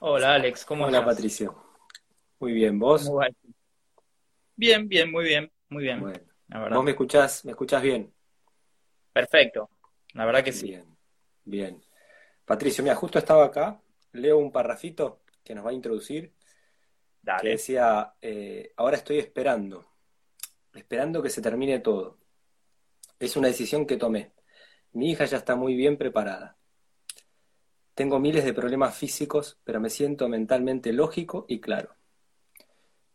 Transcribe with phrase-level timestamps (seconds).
[0.00, 1.14] Hola Alex, ¿cómo Hola estás?
[1.14, 1.56] Patricio.
[2.40, 3.10] Muy bien, ¿vos?
[4.56, 6.76] Bien, bien, muy bien, muy bien, Bueno, la verdad.
[6.76, 8.12] ¿vos me escuchás, me escuchás bien?
[9.12, 9.70] Perfecto,
[10.14, 10.66] la verdad que sí.
[10.66, 10.96] Bien,
[11.44, 11.82] bien.
[12.44, 13.80] Patricio, mira, justo estaba acá,
[14.12, 16.32] leo un parrafito que nos va a introducir,
[17.36, 17.50] que Dale.
[17.50, 19.86] decía, eh, ahora estoy esperando,
[20.74, 22.18] esperando que se termine todo.
[23.20, 24.32] Es una decisión que tomé.
[24.92, 26.57] Mi hija ya está muy bien preparada.
[27.98, 31.96] Tengo miles de problemas físicos, pero me siento mentalmente lógico y claro.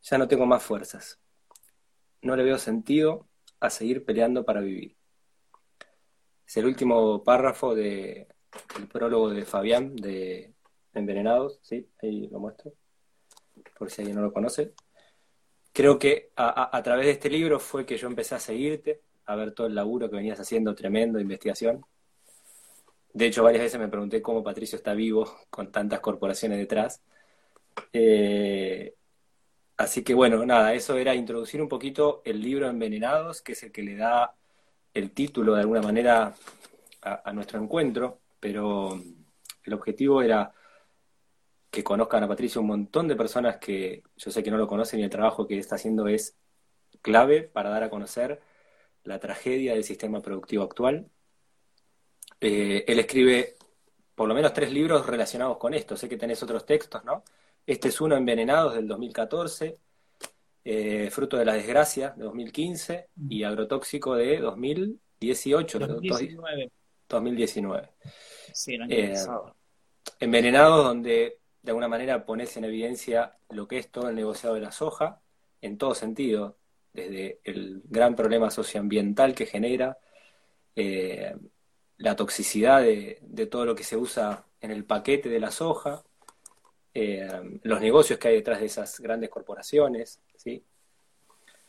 [0.01, 1.21] Ya no tengo más fuerzas.
[2.21, 3.25] No le veo sentido
[3.61, 4.97] a seguir peleando para vivir.
[6.45, 8.27] Es el último párrafo de,
[8.75, 10.53] del prólogo de Fabián de
[10.93, 11.87] Envenenados, ¿sí?
[12.01, 12.73] Ahí lo muestro,
[13.79, 14.73] por si alguien no lo conoce.
[15.71, 19.37] Creo que a, a- través de este libro fue que yo empecé a seguirte, a
[19.37, 21.85] ver todo el laburo que venías haciendo, tremendo, investigación.
[23.13, 27.01] De hecho, varias veces me pregunté cómo Patricio está vivo con tantas corporaciones detrás.
[27.93, 28.95] Eh,
[29.77, 33.71] así que bueno, nada, eso era introducir un poquito el libro Envenenados, que es el
[33.71, 34.35] que le da
[34.93, 36.33] el título de alguna manera
[37.01, 38.99] a, a nuestro encuentro, pero
[39.63, 40.53] el objetivo era
[41.71, 44.99] que conozcan a Patricio un montón de personas que yo sé que no lo conocen
[44.99, 46.37] y el trabajo que está haciendo es
[47.01, 48.41] clave para dar a conocer
[49.03, 51.09] la tragedia del sistema productivo actual.
[52.43, 53.55] Eh, él escribe
[54.15, 55.95] por lo menos tres libros relacionados con esto.
[55.97, 57.23] Sé que tenés otros textos, ¿no?
[57.65, 59.79] Este es uno, Envenenados, del 2014,
[60.65, 66.71] eh, Fruto de la Desgracia, de 2015, y Agrotóxico, de 2018, de 2019,
[67.09, 67.89] 2019.
[68.51, 69.55] sí, el año Eh, pasado.
[70.19, 74.61] Envenenados, donde de alguna manera pones en evidencia lo que es todo el negociado de
[74.61, 75.21] la soja,
[75.61, 76.57] en todo sentido,
[76.93, 79.97] desde el gran problema socioambiental que genera,
[80.75, 81.35] eh,
[82.03, 86.03] la toxicidad de, de todo lo que se usa en el paquete de la soja,
[86.93, 87.27] eh,
[87.63, 90.65] los negocios que hay detrás de esas grandes corporaciones, ¿sí?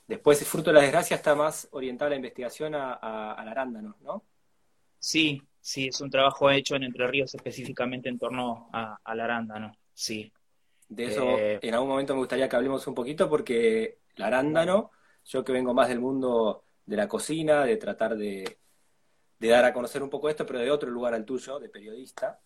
[0.07, 3.48] Después, el fruto de la desgracia está más orientado a la investigación a, a- al
[3.48, 4.25] arándano, ¿no?
[4.98, 9.73] Sí, sí, es un trabajo hecho en Entre Ríos específicamente en torno a, al arándano,
[9.92, 10.33] sí.
[10.89, 14.91] De eso Eh, en algún momento me gustaría que hablemos un poquito porque el arándano,
[15.25, 18.58] yo que vengo más del mundo de la cocina, de tratar de,
[19.39, 22.40] de dar a conocer un poco esto, pero de otro lugar al tuyo, de periodista,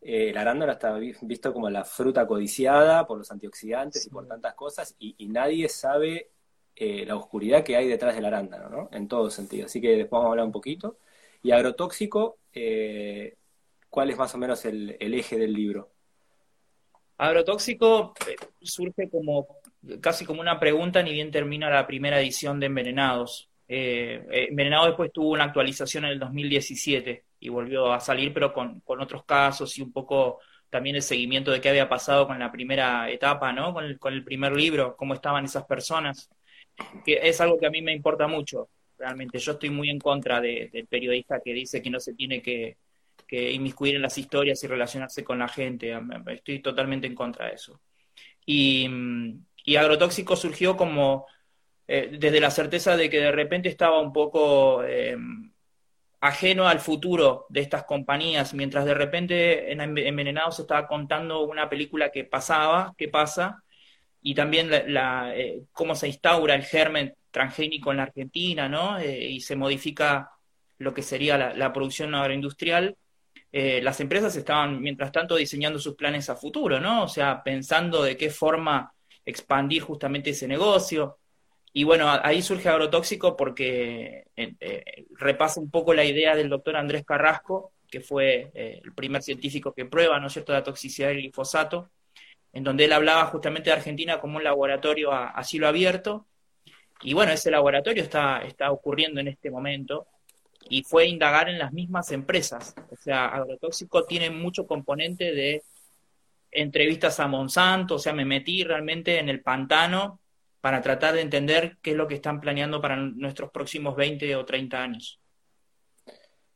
[0.00, 4.26] eh, el arándano está vi- visto como la fruta codiciada por los antioxidantes y por
[4.26, 6.30] tantas cosas, y, y nadie sabe
[6.76, 8.88] eh, la oscuridad que hay detrás del arándano, ¿no?
[8.92, 9.66] En todo sentido.
[9.66, 10.96] Así que después vamos a hablar un poquito.
[11.42, 13.36] Y agrotóxico, eh,
[13.90, 15.90] ¿cuál es más o menos el, el eje del libro?
[17.18, 19.58] Agrotóxico eh, surge como
[20.00, 23.49] casi como una pregunta ni bien termina la primera edición de Envenenados.
[23.72, 28.52] Eh, eh, Envenenados después tuvo una actualización en el 2017 y volvió a salir, pero
[28.52, 32.38] con, con otros casos y un poco también el seguimiento de qué había pasado con
[32.38, 33.72] la primera etapa, ¿no?
[33.72, 36.28] Con el, con el primer libro, cómo estaban esas personas,
[37.04, 39.38] que es algo que a mí me importa mucho, realmente.
[39.38, 42.76] Yo estoy muy en contra de- del periodista que dice que no se tiene que,
[43.26, 45.92] que inmiscuir en las historias y relacionarse con la gente.
[46.28, 47.80] Estoy totalmente en contra de eso.
[48.46, 51.26] Y, mm, y agrotóxico surgió como
[51.92, 55.16] eh, desde la certeza de que de repente estaba un poco eh,
[56.20, 62.12] ajeno al futuro de estas compañías, mientras de repente en Envenenados estaba contando una película
[62.12, 63.64] que pasaba, que pasa,
[64.22, 69.04] y también eh, cómo se instaura el germen transgénico en la Argentina, ¿no?
[69.04, 70.30] Y se modifica
[70.78, 72.96] lo que sería la, la producción agroindustrial.
[73.50, 77.02] Las empresas estaban, mientras tanto, diseñando sus planes a futuro, ¿no?
[77.02, 78.92] O sea, pensando de qué forma
[79.24, 81.19] expandir justamente ese negocio.
[81.72, 86.76] Y bueno, ahí surge agrotóxico porque eh, eh, repasa un poco la idea del doctor
[86.76, 91.08] Andrés Carrasco, que fue eh, el primer científico que prueba, ¿no es cierto?, la toxicidad
[91.08, 91.90] del glifosato,
[92.52, 96.26] en donde él hablaba justamente de Argentina como un laboratorio a, a cielo abierto.
[97.02, 100.06] Y bueno, ese laboratorio está, está ocurriendo en este momento
[100.68, 102.74] y fue indagar en las mismas empresas.
[102.90, 105.62] O sea, agrotóxico tiene mucho componente de
[106.50, 110.18] entrevistas a Monsanto, o sea, me metí realmente en el pantano
[110.60, 114.44] para tratar de entender qué es lo que están planeando para nuestros próximos 20 o
[114.44, 115.20] 30 años.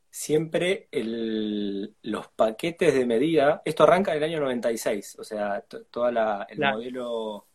[0.09, 5.83] Siempre el- los paquetes de medida, esto arranca en el año 96, o sea, to-
[5.85, 7.47] toda la, el La- modelo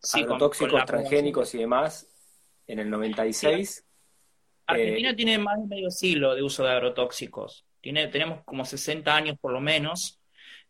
[0.00, 2.08] sí, con, con agrotóxicos, transgénicos y demás,
[2.66, 3.86] en el Sí, 96,
[4.66, 7.64] Argentina eh, tiene más de medio siglo de uso de agrotóxicos.
[7.80, 10.20] Tiene, tenemos como 60 años por lo menos.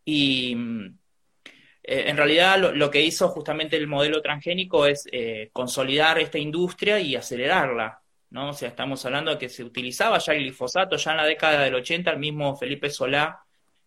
[0.04, 0.56] Y
[1.90, 7.00] eh, en realidad lo, que hizo justamente el modelo transgénico es eh, consolidar esta industria
[7.00, 8.00] y acelerarla,
[8.31, 8.50] ¿no?
[8.50, 11.62] O sea, estamos hablando de que se utilizaba ya el glifosato ya en la década
[11.64, 13.44] del 80, el mismo Felipe Solá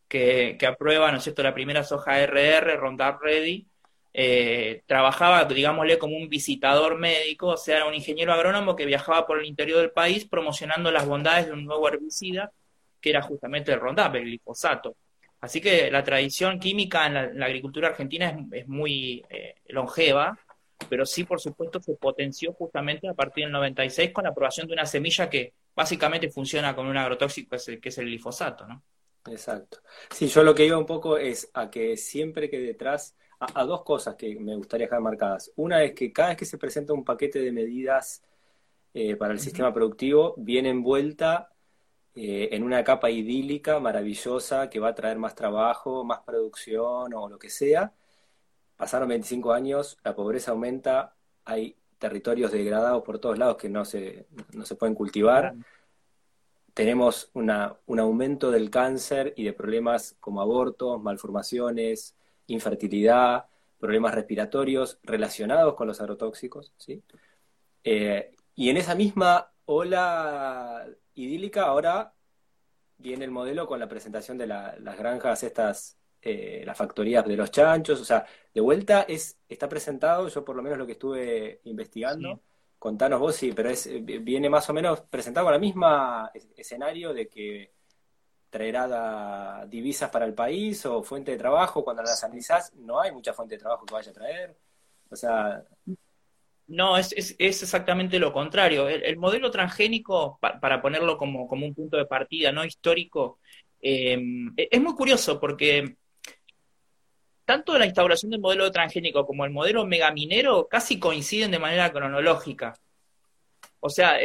[0.09, 3.67] que, aprueba, ¿no es cierto?, la primera soja RR, Roundup Ready,
[4.13, 9.25] eh, trabajaba, digámosle, como un visitador médico, o sea, era un ingeniero agrónomo que viajaba
[9.25, 12.51] por el interior del país promocionando las bondades de un nuevo herbicida,
[12.99, 14.97] que era justamente el Roundup, el glifosato.
[15.43, 20.39] Así que la tradición química en la, agricultura argentina es, muy eh, longeva,
[20.87, 24.73] pero sí, por supuesto, se potenció justamente a partir del 96 con la aprobación de
[24.73, 28.83] una semilla que básicamente funciona con un agrotóxico que es el, glifosato, ¿no?
[29.29, 29.79] Exacto.
[30.11, 33.83] Sí, yo lo que iba un poco es a que siempre que detrás, a, dos
[33.83, 35.51] cosas que me gustaría dejar marcadas.
[35.57, 38.23] Una es que cada vez que se presenta un paquete de medidas
[38.93, 41.52] eh, para el sistema productivo, viene envuelta
[42.15, 47.27] eh, en una capa idílica, maravillosa, que va a traer más trabajo, más producción o
[47.27, 47.93] lo que sea.
[48.77, 51.15] Pasaron 25 años, la pobreza aumenta,
[51.45, 55.55] hay territorios degradados por todos lados que no se, no se pueden cultivar.
[56.73, 62.15] Tenemos una, un aumento del cáncer y de problemas como abortos, malformaciones,
[62.47, 63.45] infertilidad,
[63.79, 66.73] problemas respiratorios relacionados con los agrotóxicos.
[66.77, 67.01] ¿sí?
[67.83, 72.13] Eh, y en esa misma ola idílica ahora
[72.97, 77.51] viene el modelo con la presentación de las granjas estas eh, las factorías de los
[77.51, 81.59] chanchos, o sea, de vuelta es, está presentado, yo por lo menos lo que estuve
[81.65, 82.39] investigando,
[82.79, 85.85] contanos vos, sí, pero es, viene más o menos presentado con el mismo
[86.55, 87.73] escenario de que
[88.49, 93.33] traerá divisas para el país o fuente de trabajo, cuando las analizás no hay mucha
[93.33, 94.55] fuente de trabajo que vaya a traer,
[95.09, 95.61] o sea...
[96.67, 98.87] No, es, es, exactamente lo contrario.
[98.87, 103.39] El, modelo transgénico, para ponerlo como, como, un punto de partida no histórico,
[103.81, 104.17] eh,
[104.55, 105.97] es muy curioso porque
[107.45, 112.73] tanto la instauración del modelo transgénico como el modelo megaminero casi coinciden de manera cronológica.
[113.85, 114.17] O sea,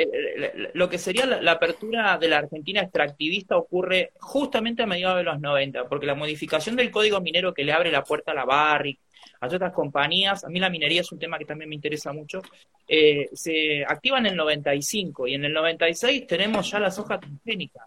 [0.75, 5.41] lo que sería la, apertura de la Argentina extractivista ocurre justamente a mediados de los
[5.41, 9.01] 90, porque la modificación del código minero que le abre la puerta a la Barrick,
[9.39, 12.41] todas estas compañías, a mí la minería es un tema que también me interesa mucho,
[12.87, 17.87] eh, se activa en el 95 y en el 96 tenemos ya la soja transgénica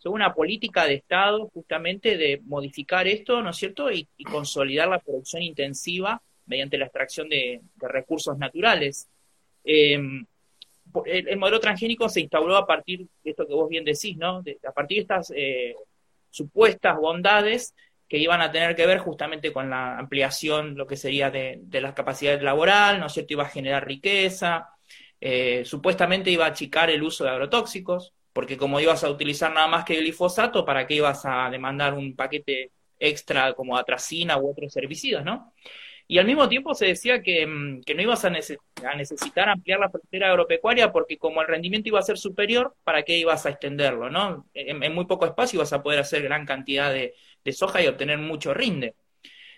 [0.00, 4.98] son una política de Estado justamente de modificar esto, ¿no es cierto?, y, consolidar la
[4.98, 9.08] producción intensiva mediante la extracción de, recursos naturales.
[9.62, 10.24] Em,
[11.04, 14.42] el, modelo transgénico se instauró a partir de esto que vos bien decís, ¿no?
[14.66, 15.74] a partir de estas eh,
[16.30, 17.74] supuestas bondades
[18.10, 21.94] que iban a tener que ver justamente con la ampliación, lo que sería de, la
[21.94, 23.34] capacidad laboral, ¿no es cierto?
[23.34, 24.68] Iba a generar riqueza,
[25.20, 29.68] eh, supuestamente iba a achicar el uso de agrotóxicos, porque como ibas a utilizar nada
[29.68, 34.76] más que glifosato, ¿para qué ibas a demandar un paquete extra como atracina u otros
[34.76, 35.54] herbicidas, no?
[36.08, 40.30] Y al mismo tiempo se decía que, mm, no ibas a, necesitar ampliar la frontera
[40.30, 44.48] agropecuaria porque como el rendimiento iba a ser superior, ¿para qué ibas a extenderlo, no?
[44.52, 47.14] En, muy poco espacio ibas a poder hacer gran cantidad de,
[47.44, 48.94] de soja y obtener mucho rinde.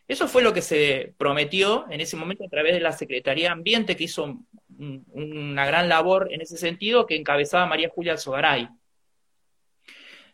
[0.08, 3.52] Eso fue lo que se prometió en ese momento a través de la Secretaría de
[3.52, 4.40] Ambiente, que hizo
[4.78, 8.68] una gran labor en ese sentido que encabezaba María Julia Sogaray.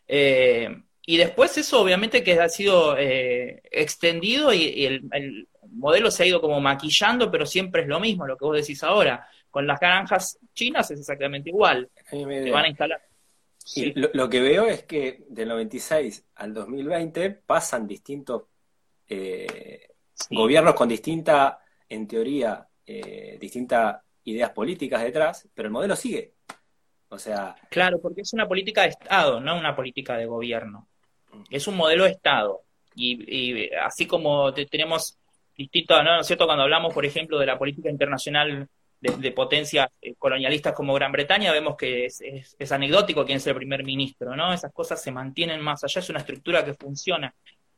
[0.07, 0.75] Eh,
[1.05, 6.41] y después eso obviamente que ha sido eh, extendido y, el, modelo se ha ido
[6.41, 9.27] como maquillando, pero siempre es lo mismo, lo que vos decís ahora.
[9.49, 11.89] Con las granjas chinas es exactamente igual.
[12.09, 13.01] Se van a instalar.
[13.95, 18.43] Lo, que veo es que del 96 al 2020 pasan distintos
[19.07, 19.89] eh,
[20.29, 22.67] gobiernos con distinta, en teoría,
[23.39, 26.33] distinta ideas políticas detrás, pero el modelo sigue.
[27.09, 27.55] O sea.
[27.69, 30.87] Claro, porque es una política de Estado, no una política de gobierno.
[31.49, 32.61] Es un modelo de Estado.
[32.95, 35.17] Y, así como tenemos
[35.55, 36.19] distintos, ¿no?
[36.19, 36.45] es cierto?
[36.45, 38.67] Cuando hablamos, por ejemplo, de la política internacional
[39.01, 43.83] de, potencias eh, colonialistas como Gran Bretaña, vemos que es, anecdótico quién es el primer
[43.83, 44.53] ministro, ¿no?
[44.53, 47.33] Esas cosas se mantienen más allá, es una estructura que funciona.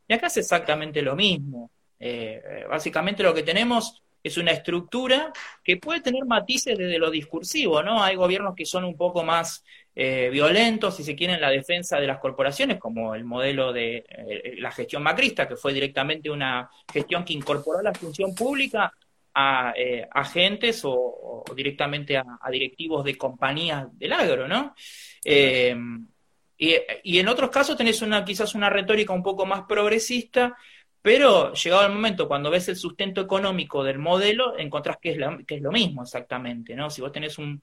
[0.08, 1.72] Y acá es exactamente lo mismo.
[2.00, 5.32] Eh, eh, básicamente lo que tenemos es una estructura
[5.64, 8.04] que puede tener matices desde lo discursivo, ¿no?
[8.04, 9.64] Hay gobiernos que son un poco más
[9.96, 14.06] eh, violentos, si se quiere, en la defensa de las corporaciones, como el modelo de
[14.08, 18.94] eh, la gestión macrista, que fue directamente una gestión que incorporó la función pública
[19.34, 24.76] a eh, agentes o, directamente a, directivos de compañías del agro, ¿no?
[25.24, 30.56] y, y, en otros casos tenés una, quizás una retórica un poco más progresista,
[31.02, 35.56] pero llegado el momento, cuando ves el sustento económico del modelo, encontrás que es, que
[35.56, 36.90] es lo mismo exactamente, ¿no?
[36.90, 37.62] Si vos tenés un...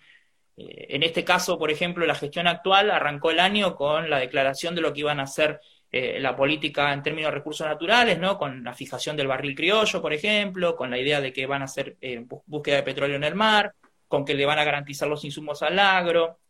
[0.56, 4.74] Eh, en este caso, por ejemplo, la gestión actual arrancó el año con la declaración
[4.74, 5.60] de lo que iban a hacer
[5.90, 8.36] eh, la política en términos de recursos naturales, ¿no?
[8.36, 11.64] Con la fijación del barril criollo, por ejemplo, con la idea de que van a
[11.64, 13.74] hacer eh, búsqueda de petróleo en el mar,
[14.06, 16.40] con que le van a garantizar los insumos al agro.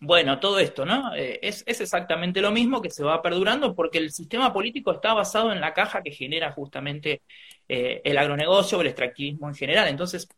[0.00, 1.12] Bueno, todo esto, ¿no?
[1.16, 5.52] Eh, es, exactamente lo mismo que se va perdurando porque el sistema político está basado
[5.52, 7.22] en la caja que genera justamente
[7.68, 9.86] el agronegocio o el extractivismo en general.
[9.88, 10.28] Entonces,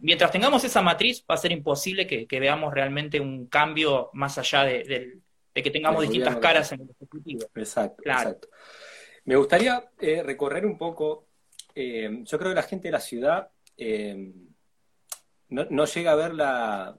[0.00, 4.64] mientras tengamos esa matriz, va a ser imposible que, veamos realmente un cambio más allá
[4.64, 5.20] de,
[5.62, 7.46] que tengamos distintas caras en el ejecutivo.
[7.54, 8.48] Exacto, exacto.
[9.24, 11.26] Me gustaría recorrer un poco,
[11.74, 13.50] yo creo que la gente de la ciudad
[15.48, 16.98] no llega a ver la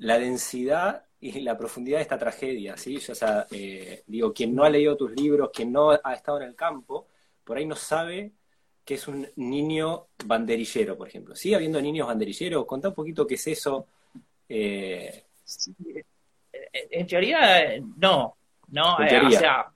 [0.00, 2.96] la densidad y la profundidad de esta tragedia, ¿sí?
[2.96, 6.48] O sea, eh, digo, quien no ha leído tus libros, quien no ha estado en
[6.48, 7.06] el campo,
[7.44, 8.32] por ahí no sabe
[8.82, 11.36] que es un niño banderillero, por ejemplo.
[11.36, 12.64] ¿Sigue habiendo niños banderilleros?
[12.64, 13.86] Contá un poquito qué es eso.
[14.48, 15.24] Eh...
[16.72, 18.36] En teoría, no.
[18.68, 19.66] No, eh, o sea,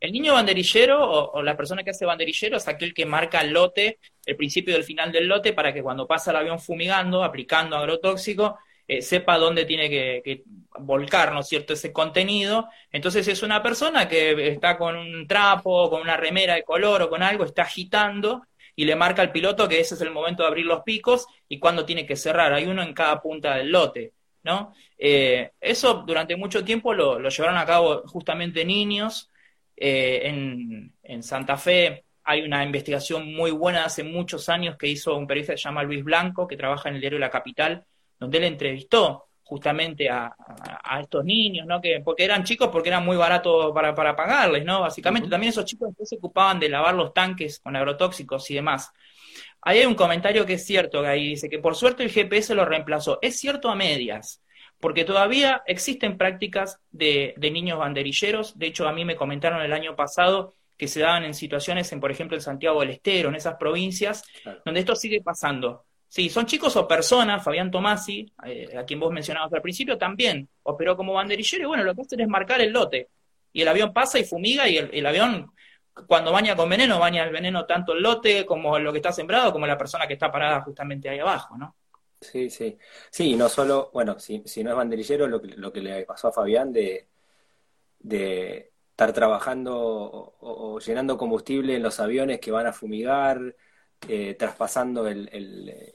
[0.00, 3.98] el niño banderillero o, la persona que hace banderillero es aquel que marca el lote,
[4.24, 8.58] el principio del final del lote, para que cuando pasa el avión fumigando, aplicando agrotóxico,
[8.86, 10.42] eh, sepa dónde tiene que,
[10.80, 12.68] volcar, ¿no es cierto?, ese contenido.
[12.90, 17.08] Entonces es una persona que está con un trapo, con una remera de color o
[17.08, 20.48] con algo, está agitando y le marca al piloto que ese es el momento de
[20.48, 22.52] abrir los picos y cuándo tiene que cerrar.
[22.52, 24.12] Hay uno en cada punta del lote,
[24.44, 24.74] ¿no?
[24.98, 29.30] Eh, eso durante mucho tiempo lo, llevaron a cabo justamente niños.
[29.76, 35.16] Eh, en, en Santa Fe hay una investigación muy buena hace muchos años que hizo
[35.16, 37.84] un periodista que se llama Luis Blanco, que trabaja en el diario La Capital,
[38.18, 40.34] donde él entrevistó justamente a,
[41.00, 41.80] estos niños, ¿no?
[41.80, 44.80] Que, porque eran chicos, porque eran muy baratos para, para pagarles, ¿no?
[44.80, 48.90] Básicamente, también esos chicos después se ocupaban de lavar los tanques con agrotóxicos y demás.
[49.64, 52.54] Ahí hay un comentario que es cierto, que ahí dice que por suerte el GPS
[52.54, 53.18] lo reemplazó.
[53.22, 54.42] Es cierto a medias,
[54.78, 58.58] porque todavía existen prácticas de, de niños banderilleros.
[58.58, 62.00] De hecho, a mí me comentaron el año pasado que se daban en situaciones, en
[62.00, 64.24] por ejemplo, en Santiago del Estero, en esas provincias,
[64.64, 65.84] donde esto sigue pasando.
[66.08, 70.48] Sí, son chicos o personas, Fabián Tomasi, eh, a quien vos mencionabas al principio, también
[70.62, 73.08] operó como banderillero y bueno, lo que hacen es marcar el lote.
[73.52, 75.52] Y el avión pasa y fumiga y el, avión,
[76.06, 79.52] cuando baña con veneno, baña el veneno tanto el lote como lo que está sembrado,
[79.52, 81.76] como la persona que está parada justamente ahí abajo, ¿no?
[82.20, 82.78] Sí, sí.
[83.10, 86.32] Sí, no solo, bueno, si, no es banderillero, lo que, lo que le pasó a
[86.32, 87.08] Fabián de,
[87.98, 93.56] de estar trabajando o, llenando combustible en los aviones que van a fumigar,
[94.08, 95.94] eh, traspasando el,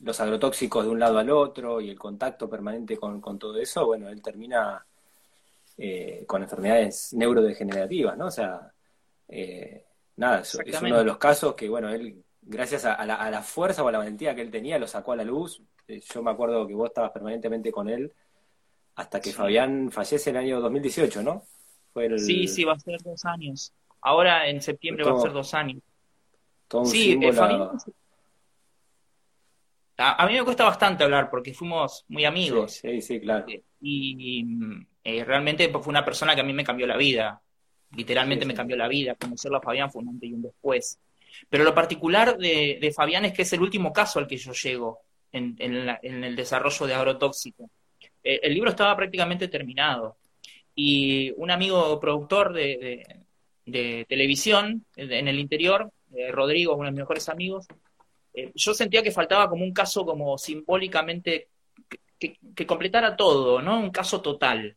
[0.00, 4.08] los agrotóxicos de un lado al otro y el contacto permanente con, todo eso, bueno,
[4.08, 4.86] él termina
[5.76, 8.26] eh, con enfermedades neurodegenerativas, ¿no?
[8.26, 8.72] O sea,
[9.30, 9.84] eh,
[10.16, 13.92] nada, es, uno de los casos que, bueno, él, gracias a, la, fuerza o a
[13.92, 15.62] la valentía que él tenía, lo sacó a la luz.
[15.88, 18.12] Eh, yo me acuerdo que vos estabas permanentemente con él
[18.96, 21.44] hasta que Fabián fallece en el año 2018, ¿no?
[21.92, 23.72] Fue Sí, sí, va a ser dos años.
[24.02, 25.82] Ahora en septiembre va a ser dos años.
[26.84, 27.70] sí, Fabián
[30.02, 32.72] a, mí me cuesta bastante hablar porque fuimos muy amigos.
[32.72, 33.46] Sí, sí, claro.
[33.80, 34.44] Y,
[35.04, 37.40] eh, realmente fue una persona que a mí me cambió la vida.
[37.96, 39.14] Literalmente me cambió la vida.
[39.14, 40.98] Conocerlo a Fabián fue un antes y un después.
[41.48, 45.00] Pero lo particular de, Fabián es que es el último caso al que yo llego
[45.32, 47.70] en, el desarrollo de agrotóxico.
[48.22, 50.16] Eh, el libro estaba prácticamente terminado.
[50.74, 53.04] Y un amigo productor de,
[54.08, 57.66] televisión en el interior, eh, Rodrigo, uno de mis mejores amigos,
[58.34, 61.48] eh, yo sentía que faltaba como un caso como simbólicamente
[62.18, 63.80] que, completara todo, ¿no?
[63.80, 64.76] Un caso total,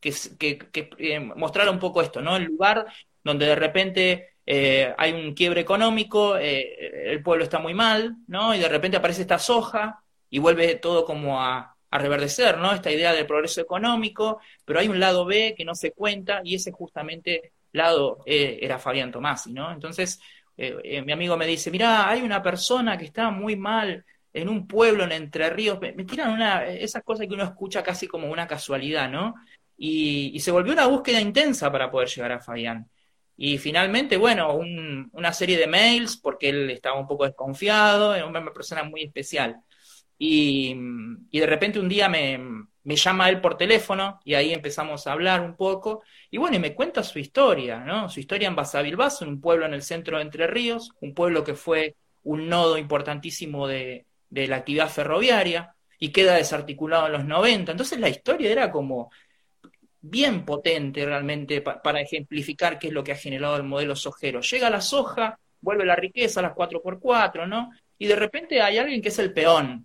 [0.00, 2.36] que, que eh, mostrara un poco esto, ¿no?
[2.36, 2.86] El lugar
[3.22, 8.54] donde de repente eh, hay un quiebre económico, el pueblo está muy mal, ¿no?
[8.54, 12.72] Y de repente aparece esta soja y vuelve todo como a, a reverdecer, ¿no?
[12.72, 16.54] Esta idea del progreso económico, pero hay un lado B que no se cuenta y
[16.56, 19.70] ese justamente lado era Fabián Tomasi, ¿no?
[19.70, 20.20] Entonces,
[20.62, 24.04] eh, eh, mi amigo me dice, mira, hay una persona que está muy mal
[24.34, 28.06] en un pueblo en Entre Ríos, me, tiran una, esas cosas que uno escucha casi
[28.06, 29.34] como una casualidad, ¿no?
[29.82, 32.88] Y, se volvió una búsqueda intensa para poder llegar a Fabián.
[33.36, 34.54] Y finalmente, bueno,
[35.12, 39.56] una serie de mails, porque él estaba un poco desconfiado, era una persona muy especial.
[40.18, 40.76] Y,
[41.30, 42.38] y de repente un día me,
[42.82, 46.02] me llama él por teléfono y ahí empezamos a hablar un poco.
[46.30, 48.08] Y bueno, y me cuenta su historia, ¿no?
[48.08, 51.54] Su historia en Basavilbaso, un pueblo en el centro de Entre Ríos, un pueblo que
[51.54, 57.72] fue un nodo importantísimo de, la actividad ferroviaria y queda desarticulado en los 90.
[57.72, 59.10] Entonces la historia era como
[60.00, 64.40] bien potente realmente para ejemplificar qué es lo que ha generado el modelo sojero.
[64.40, 67.70] Llega la soja, vuelve la riqueza, las 4x4, ¿no?
[67.98, 69.84] Y de repente hay alguien que es el peón,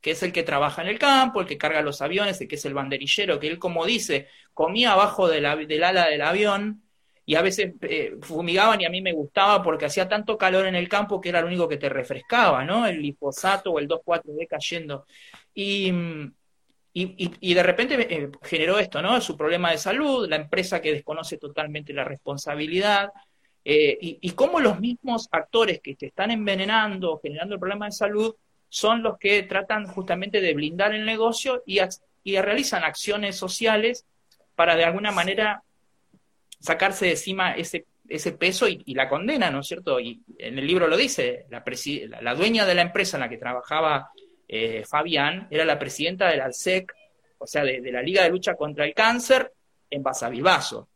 [0.00, 2.56] que es el que trabaja en el campo, el que carga los aviones, el que
[2.56, 6.82] es el banderillero, que él, como dice, comía abajo del ala del avión
[7.24, 10.74] y a veces eh, fumigaban y a mí me gustaba porque hacía tanto calor en
[10.74, 12.86] el campo que era lo único que te refrescaba, ¿no?
[12.86, 15.06] El liposato o el 2,4-D cayendo.
[15.54, 15.92] Y,
[16.94, 19.20] y, de repente eh, generó esto, ¿no?
[19.20, 23.10] Su problema de salud, la empresa que desconoce totalmente la responsabilidad,
[23.64, 27.92] eh, y, y cómo los mismos actores que te están envenenando, generando el problema de
[27.92, 28.34] salud,
[28.68, 31.78] son los que tratan justamente de blindar el negocio y,
[32.24, 34.06] y realizan acciones sociales
[34.54, 35.62] para de alguna manera
[36.58, 40.00] sacarse de encima ese, ese peso y, la condena, ¿no es cierto?
[40.00, 41.62] Y en el libro lo dice, la,
[42.20, 44.10] la dueña de la empresa en la que trabajaba
[44.54, 46.94] eh, Fabián era la presidenta del ALSEC,
[47.38, 49.50] o sea, de, la Liga de Lucha contra el Cáncer
[49.88, 50.90] en Basavilbaso.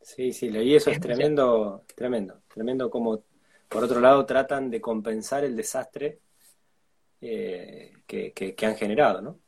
[0.00, 3.22] Sí, sí, leí eso, es, tremendo, tremendo, tremendo como
[3.68, 6.18] por otro lado tratan de compensar el desastre
[7.20, 9.38] eh, que, han generado, ¿no?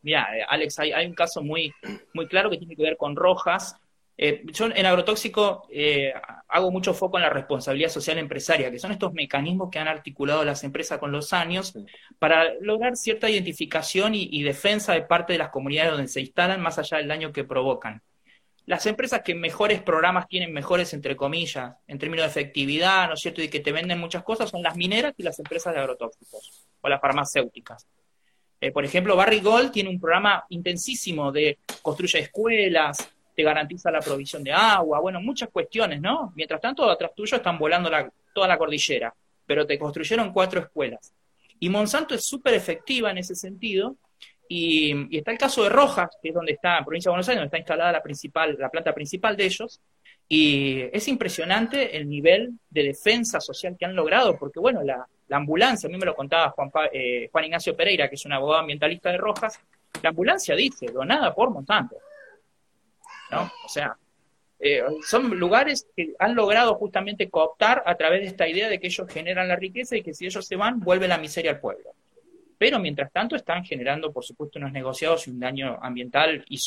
[0.00, 1.70] Mira, eh, Alex, hay, hay, un caso muy,
[2.14, 3.76] muy claro que tiene que ver con Rojas,
[4.22, 6.12] eh, yo en agrotóxico eh,
[6.46, 10.44] hago mucho foco en la responsabilidad social empresaria, que son estos mecanismos que han articulado
[10.44, 11.72] las empresas con los años
[12.18, 16.78] para lograr cierta identificación y, defensa de parte de las comunidades donde se instalan, más
[16.78, 18.02] allá del daño que provocan.
[18.66, 23.20] Las empresas que mejores programas tienen, mejores entre comillas, en términos de efectividad, ¿no es
[23.20, 26.66] cierto?, y que te venden muchas cosas, son las mineras y las empresas de agrotóxicos
[26.78, 27.86] o las farmacéuticas.
[28.60, 34.00] Eh, por ejemplo, Barry Gold tiene un programa intensísimo de construye escuelas, te garantiza la
[34.00, 36.32] provisión de agua, bueno, muchas cuestiones, ¿no?
[36.34, 37.90] Mientras tanto, atrás tuyo están volando
[38.32, 39.14] toda la cordillera,
[39.46, 41.12] pero te construyeron cuatro escuelas.
[41.58, 43.96] Y Monsanto es súper efectiva en ese sentido,
[44.52, 47.38] y, está el caso de Rojas, que es donde está, en provincia de Buenos Aires,
[47.38, 49.80] donde está instalada la, principal, la planta principal de ellos,
[50.28, 55.86] y es impresionante el nivel de defensa social que han logrado, porque bueno, la, ambulancia,
[55.86, 56.52] a mí me lo contaba
[56.92, 59.60] eh, Juan Ignacio Pereira, que es un abogado ambientalista de Rojas,
[60.02, 61.96] la ambulancia dice, donada por Monsanto.
[63.30, 63.50] ¿No?
[63.64, 63.96] O sea,
[64.62, 68.88] eh, son lugares que han logrado justamente cooptar a través de esta idea de que
[68.88, 71.94] ellos generan la riqueza y que si ellos se van, vuelve la miseria al pueblo.
[72.58, 76.58] Pero mientras tanto están generando, por supuesto, unos negociados y un daño ambiental y,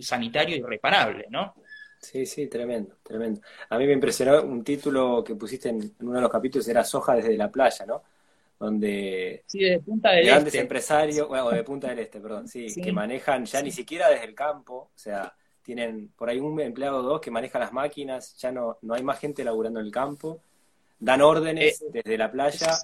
[0.00, 1.54] sanitario irreparable, ¿no?
[2.00, 3.40] Sí, sí, tremendo, tremendo.
[3.68, 7.16] A mí me impresionó un título que pusiste en, uno de los capítulos, era Soja
[7.16, 8.04] desde la playa, ¿no?
[8.60, 10.60] Donde sí, desde Punta del grandes este.
[10.60, 14.34] empresarios, bueno, de Punta del Este, perdón, sí, que manejan ya ni siquiera desde el
[14.36, 18.50] campo, o sea, tienen por ahí un empleado o dos que maneja las máquinas, ya
[18.50, 20.40] no, no hay más gente laburando en el campo,
[20.98, 22.76] dan órdenes eh, desde la playa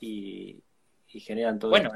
[0.00, 0.62] y,
[1.06, 1.70] generan todo.
[1.70, 1.90] Bueno,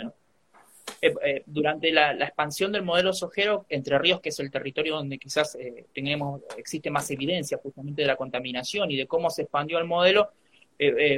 [1.01, 5.19] eh, eh, durante la, expansión del modelo sojero, Entre Ríos, que es el territorio donde
[5.19, 5.57] quizás
[5.95, 10.31] tenemos, existe más evidencia justamente de la contaminación y de cómo se expandió el modelo,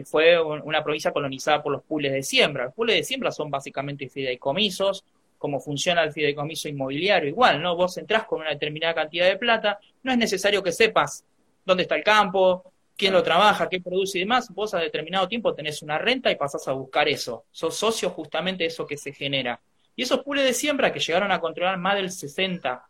[0.04, 2.66] fue una provincia colonizada por los pules de siembra.
[2.66, 5.04] Los pules de siembra son básicamente fideicomisos
[5.38, 7.76] cómo funciona el fideicomiso inmobiliario, igual, ¿no?
[7.76, 11.24] Vos entrás con una determinada cantidad de plata, no es necesario que sepas
[11.64, 15.54] dónde está el campo, quién lo trabaja, qué produce y demás, vos a determinado tiempo
[15.54, 17.44] tenés una renta y pasás a buscar eso.
[17.50, 19.60] Sos socio justamente de eso que se genera.
[19.94, 22.80] Y esos pules de siembra que llegaron a controlar más del 60%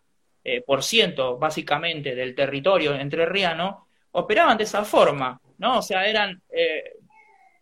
[0.44, 5.78] eh, por ciento, básicamente del territorio entrerriano, operaban de esa forma, ¿no?
[5.78, 6.94] O sea, eran, eh,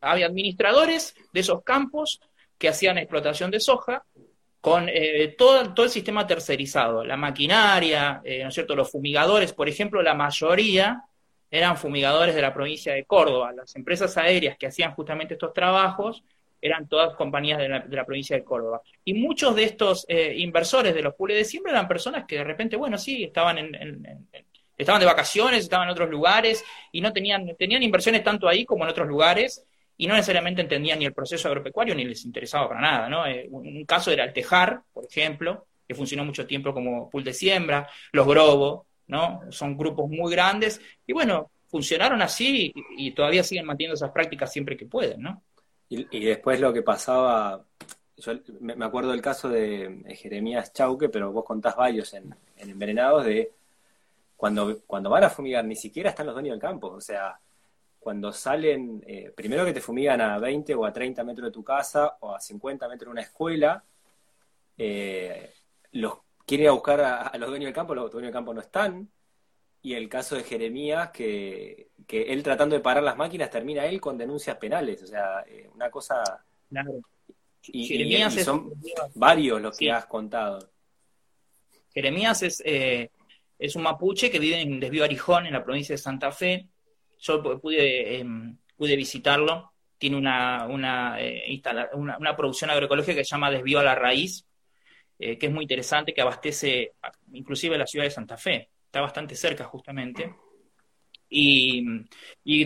[0.00, 2.20] había administradores de esos campos
[2.58, 4.04] que hacían explotación de soja
[4.64, 8.74] con eh, todo, todo el sistema tercerizado, la maquinaria, eh, ¿no es cierto?
[8.74, 11.02] Los fumigadores, por ejemplo, la mayoría
[11.50, 13.52] eran fumigadores de la provincia de Córdoba.
[13.52, 16.24] Las empresas aéreas que hacían justamente estos trabajos
[16.62, 18.80] eran todas compañías de la, provincia de Córdoba.
[19.04, 22.44] Y muchos de estos eh, inversores de los pools de siempre eran personas que de
[22.44, 24.26] repente, bueno, sí, estaban en,
[24.78, 28.84] estaban de vacaciones, estaban en otros lugares y no tenían, tenían inversiones tanto ahí como
[28.84, 29.62] en otros lugares
[29.96, 33.26] y no necesariamente entendían ni el proceso agropecuario ni les interesaba para nada, ¿no?
[33.26, 37.32] Eh, un, caso era el tejar, por ejemplo, que funcionó mucho tiempo como pool de
[37.32, 39.42] siembra, los Grobo, ¿no?
[39.50, 44.76] Son grupos muy grandes y bueno, funcionaron así y, todavía siguen manteniendo esas prácticas siempre
[44.76, 45.42] que pueden, ¿no?
[45.88, 47.64] Y, después lo que pasaba,
[48.16, 53.24] yo me acuerdo del caso de Jeremías Chauque, pero vos contás varios en, en Envenenados
[53.24, 53.52] de
[54.36, 57.38] cuando, cuando van a fumigar, ni siquiera están los dueños del campo, o sea,
[58.04, 61.64] cuando salen, eh, primero que te fumigan a 20 o a 30 metros de tu
[61.64, 63.82] casa o a 50 metros de una escuela,
[64.76, 65.54] eh,
[65.92, 68.60] los quieren ir a buscar a, los dueños del campo, los dueños del campo no
[68.60, 69.08] están,
[69.80, 74.18] y el caso de Jeremías, que, él tratando de parar las máquinas termina él con
[74.18, 76.44] denuncias penales, o sea, eh, una cosa...
[77.68, 78.70] Y, Jeremías son
[79.14, 80.58] varios los que has contado.
[81.94, 86.30] Jeremías es, es un mapuche que vive en Desvío Arijón, en la provincia de Santa
[86.30, 86.68] Fe,
[87.24, 91.62] yo pude, em, pude visitarlo, tiene una, una, eh,
[91.94, 94.46] una, producción agroecológica que se llama Desvío a la Raíz,
[95.18, 96.92] eh, que es muy interesante, que abastece
[97.32, 100.34] inclusive la ciudad de Santa Fe, está bastante cerca justamente.
[101.36, 102.04] Y,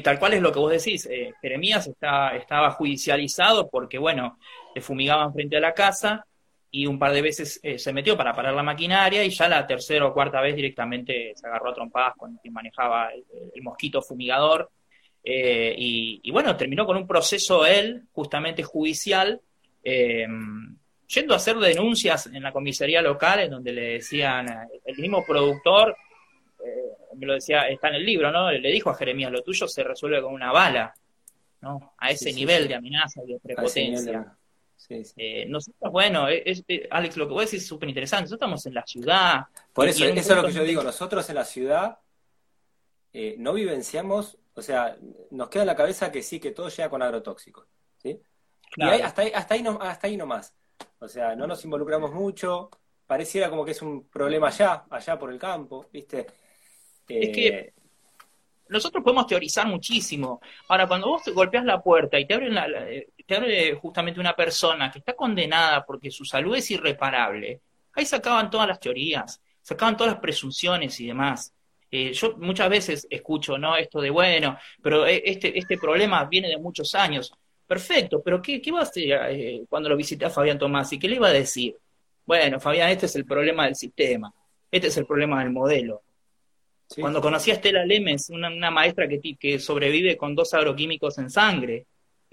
[0.02, 4.38] tal cual es lo que vos decís, eh, Jeremías está, estaba judicializado porque, bueno,
[4.74, 6.26] le fumigaban frente a la casa
[6.70, 9.66] y un par de veces eh, se metió para parar la maquinaria y ya la
[9.66, 14.70] tercera o cuarta vez directamente se agarró a trompadas con quien manejaba el, mosquito fumigador.
[15.24, 19.40] Eh, y, bueno, terminó con un proceso él, justamente judicial,
[19.82, 20.26] eh,
[21.06, 24.46] yendo a hacer denuncias en la comisaría local, en donde le decían,
[24.84, 25.96] el mismo productor,
[27.16, 28.50] me lo decía, está en el libro, ¿no?
[28.50, 30.94] Le dijo a Jeremías, lo tuyo se resuelve con una bala,
[31.62, 31.94] ¿no?
[31.98, 34.37] A ese nivel de amenaza y de prepotencia.
[34.88, 38.24] Eh, nosotros, bueno, es, Alex, lo que vos decís es súper interesante.
[38.24, 39.46] Nosotros estamos en la ciudad.
[39.72, 40.82] Por eso, eso es lo que yo digo.
[40.82, 41.98] Nosotros en la ciudad
[43.12, 44.96] eh, no vivenciamos, o sea,
[45.30, 47.66] nos queda en la cabeza que sí, que todo llega con agrotóxicos.
[47.96, 48.20] ¿sí?
[48.76, 50.54] Y hasta, ahí, hasta, ahí no, hasta ahí nomás.
[51.00, 52.70] O sea, no nos involucramos mucho.
[53.06, 56.26] Pareciera como que es un problema allá, allá por el campo, ¿viste?
[57.08, 57.72] es que eh,
[58.68, 60.40] nosotros podemos teorizar muchísimo.
[60.68, 62.66] Ahora, cuando vos golpeas la puerta y te abren la,
[63.80, 67.60] justamente una persona que está condenada porque su salud es irreparable,
[67.92, 71.52] ahí se acaban todas las teorías, se acaban todas las presunciones y demás.
[71.90, 73.76] Eh, yo muchas veces escucho, ¿no?
[73.76, 77.32] Esto de, bueno, pero e, este, este problema viene de muchos años.
[77.66, 80.92] Perfecto, pero ¿qué, qué va a hacer eh, cuando lo visité a Fabián Tomás?
[80.92, 81.76] ¿Y qué le iba a decir?
[82.24, 84.32] Bueno, Fabián, este es el problema del sistema,
[84.70, 86.02] este es el problema del modelo.
[86.98, 91.28] Cuando conocí a Estela Lemes, una, una maestra que, que sobrevive con dos agroquímicos en
[91.28, 91.86] sangre,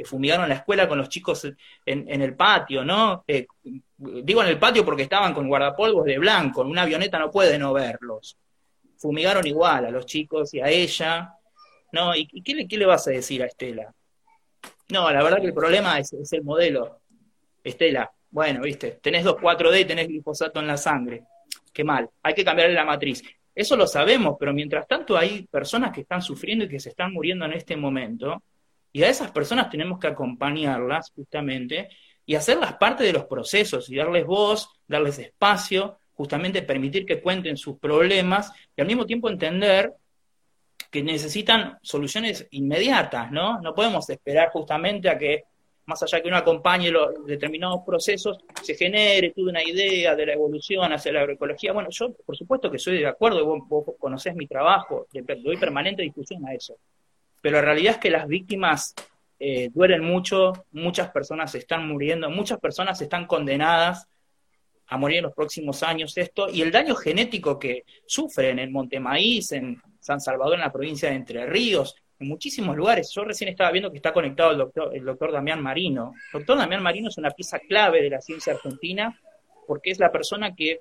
[0.04, 1.48] fumigaron la escuela con los chicos
[1.86, 3.24] en, el patio, ¿no?
[3.28, 3.48] Eh,
[3.98, 7.72] digo en el patio porque estaban con guardapolvos de blanco, una avioneta no puede no
[7.74, 8.38] verlos.
[8.98, 11.34] Fumigaron igual a los chicos y a ella,
[11.92, 12.16] ¿no?
[12.16, 13.94] ¿Y, qué, le, qué le vas a decir a Estela?
[14.90, 17.00] No, la verdad que el problema es, el modelo.
[17.64, 21.24] Estela, bueno, viste, tenés 2,4-D y tenés glifosato en la sangre.
[21.72, 23.24] Qué mal, hay que cambiarle la matriz.
[23.54, 27.14] Eso lo sabemos, pero mientras tanto hay personas que están sufriendo y que se están
[27.14, 28.44] muriendo en este momento,
[28.96, 31.90] y a esas personas tenemos que acompañarlas justamente
[32.26, 37.58] y hacerlas parte de los procesos y darles voz, darles espacio, justamente permitir que cuenten
[37.58, 39.92] sus problemas y al mismo tiempo entender
[40.90, 43.60] que necesitan soluciones inmediatas, ¿no?
[43.60, 45.44] No podemos esperar justamente a que,
[45.88, 50.32] más allá que uno acompañe los determinados procesos, se genere toda una idea de la
[50.32, 51.74] evolución hacia la agroecología.
[51.74, 56.02] Bueno, yo por supuesto que soy de acuerdo, vos, vos conocés mi trabajo, doy permanente
[56.02, 56.78] discusión a eso
[57.46, 58.96] pero la realidad es que las víctimas
[59.38, 64.08] eh, duelen mucho, muchas personas están muriendo, muchas personas están condenadas
[64.88, 69.52] a morir en los próximos años esto, y el daño genético que sufren en Montemaíz,
[69.52, 73.12] en San Salvador, en la provincia de Entre Ríos, en muchísimos lugares.
[73.14, 76.14] Yo recién estaba viendo que está conectado el doctor, el doctor Damián Marino.
[76.34, 79.22] El doctor Damián Marino es una pieza clave de la ciencia argentina
[79.68, 80.80] porque es la persona que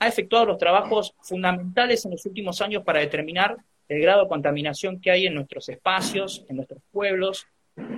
[0.00, 3.56] ha efectuado los trabajos fundamentales en los últimos años para determinar
[3.88, 7.46] el grado de contaminación que hay en nuestros espacios, en nuestros pueblos.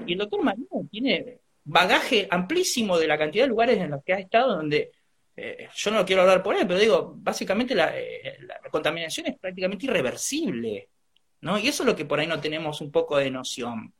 [0.06, 4.14] Y el doctor Marino tiene bagaje amplísimo de la cantidad de lugares en los que
[4.14, 4.92] ha estado, donde
[5.36, 9.86] eh, yo no quiero hablar por él, pero digo, básicamente eh, la, contaminación es prácticamente
[9.86, 10.88] irreversible,
[11.42, 11.58] ¿no?
[11.58, 13.92] Y eso es lo que por ahí no tenemos un poco de noción.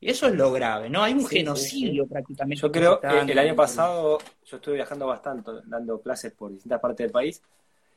[0.00, 1.02] Y eso es lo grave, ¿no?
[1.02, 2.60] Hay un genocidio prácticamente.
[2.60, 7.04] Yo creo que el año pasado, yo estuve viajando bastante, dando clases por distintas partes
[7.04, 7.42] del país,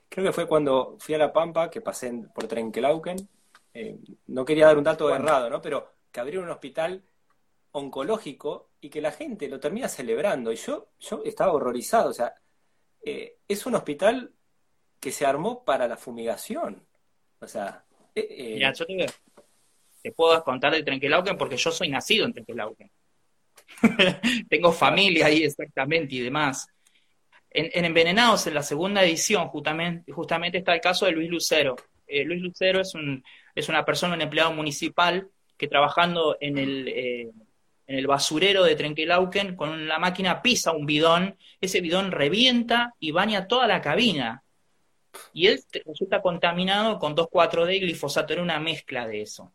[0.09, 3.27] creo que fue cuando fui a La Pampa, que pasé por Trenkelauken,
[3.73, 5.61] eh, no quería dar un dato errado, ¿no?
[5.61, 7.03] Pero que abrieron un hospital
[7.71, 10.51] oncológico y que la gente lo termina celebrando.
[10.51, 12.33] Y yo, yo estaba horrorizado, o sea,
[13.03, 14.31] eh, es un hospital
[14.99, 16.85] que se armó para la fumigación.
[17.39, 17.83] O sea...
[18.15, 18.85] Eh, Mira, yo
[20.01, 22.89] te, puedo contar de Trenkelauken porque yo soy nacido en Trenkelauken.
[24.49, 26.67] Tengo familia ahí exactamente y demás.
[27.59, 31.75] En, Envenenados, en la segunda edición, justamente, justamente está el caso de Luis Lucero.
[32.05, 33.23] Eh, Luis Lucero es, un,
[33.55, 37.31] es una persona, un empleado municipal, que trabajando en el, eh,
[37.87, 43.09] en el basurero de Trenquelauken, con la máquina pisa un bidón, ese bidón revienta y
[43.09, 44.43] baña toda la cabina.
[45.33, 49.51] Y él resulta contaminado con 2,4-D y glifosato, era una mezcla de eso.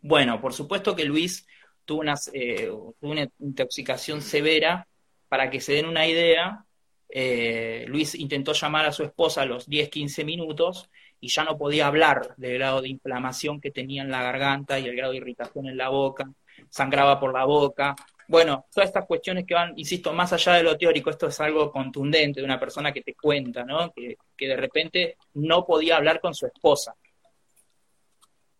[0.00, 1.44] Bueno, por supuesto que Luis
[1.84, 2.66] tuvo eh,
[3.00, 4.86] tuvo una intoxicación severa,
[5.28, 6.64] para que se den una idea,
[7.12, 11.86] eh, Luis intentó llamar a su esposa a los 10-15 minutos y ya no podía
[11.86, 15.66] hablar del grado de inflamación que tenía en la garganta y el grado de irritación
[15.66, 16.30] en la boca,
[16.68, 17.94] sangraba por la boca.
[18.28, 21.70] Bueno, todas estas cuestiones que van, insisto, más allá de lo teórico, esto es algo
[21.70, 23.92] contundente de una persona que te cuenta, ¿no?
[23.92, 26.94] Que, que de repente no podía hablar con su esposa,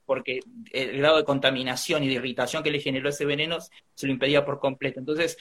[0.04, 0.40] porque
[0.72, 3.58] el grado de contaminación y de irritación que le generó ese veneno
[3.94, 4.98] se lo impedía por completo.
[4.98, 5.38] Entonces,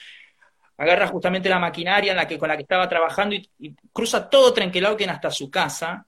[0.80, 4.54] agarra justamente la maquinaria en la que, con la que estaba trabajando y, cruza todo
[4.54, 6.06] Trenquelauquen hasta su casa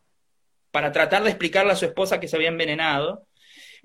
[0.70, 3.26] para tratar de explicarle a su esposa que se había envenenado.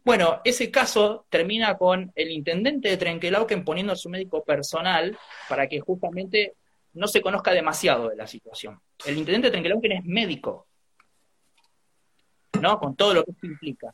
[0.06, 5.17] Bueno, ese caso termina con el intendente de Trenquelauquen poniendo a su médico personal
[5.50, 6.54] para que justamente
[6.93, 8.80] no se conozca demasiado de la situación.
[9.06, 10.67] El intendente de Trenquelauquen es médico,
[12.62, 12.80] ¿no?
[12.80, 13.93] Con todo lo que esto implica.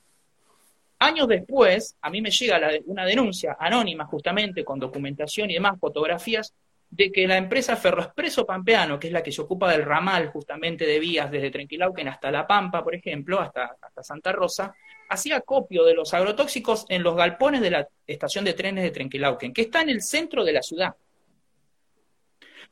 [0.99, 6.53] Años después, a mí me llega una denuncia anónima, justamente, con documentación y demás, fotografías,
[6.95, 10.85] de que la empresa Ferroexpreso Pampeano, que es la que se ocupa del ramal justamente
[10.85, 14.75] de vías desde Trenquilauquen hasta La Pampa, por ejemplo, hasta, hasta Santa Rosa,
[15.09, 19.53] hacía copio de los agrotóxicos en los galpones de la estación de trenes de Trenquilauquen,
[19.53, 20.93] que está en el centro de la ciudad.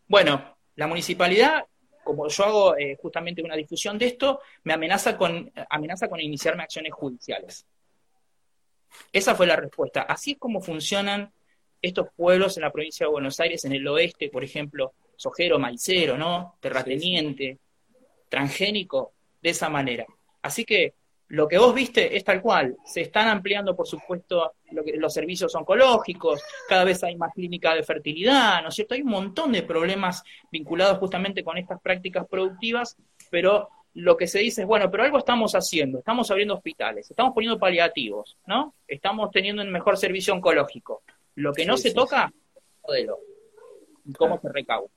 [0.07, 1.65] Bueno, la municipalidad,
[2.03, 6.61] como yo hago eh, justamente una difusión de esto, me amenaza con, amenaza con iniciarme
[6.61, 7.65] acciones judiciales.
[9.11, 10.03] Esa fue la respuesta.
[10.03, 11.33] Así es como funcionan
[11.81, 16.17] estos pueblos en la provincia de Buenos Aires, en el oeste, por ejemplo, Sojero, Maicero,
[16.17, 16.55] ¿no?
[16.59, 17.57] Terrateniente,
[18.29, 20.05] transgénico, de esa manera.
[20.41, 20.93] Así que
[21.29, 22.75] lo que vos viste es tal cual.
[22.85, 28.61] Se están ampliando, por supuesto, los servicios oncológicos, cada vez hay más clínica de fertilidad,
[28.61, 28.95] ¿no es cierto?
[28.95, 32.97] Hay un montón de problemas vinculados justamente con estas prácticas productivas,
[33.29, 37.33] pero lo que se dice es, bueno, pero algo estamos haciendo, estamos abriendo hospitales, estamos
[37.33, 38.73] poniendo paliativos, ¿no?
[38.87, 41.03] Estamos teniendo un mejor servicio oncológico.
[41.35, 42.31] Lo que no se toca,
[42.83, 43.19] modelo.
[44.17, 44.89] ¿Cómo se recauda?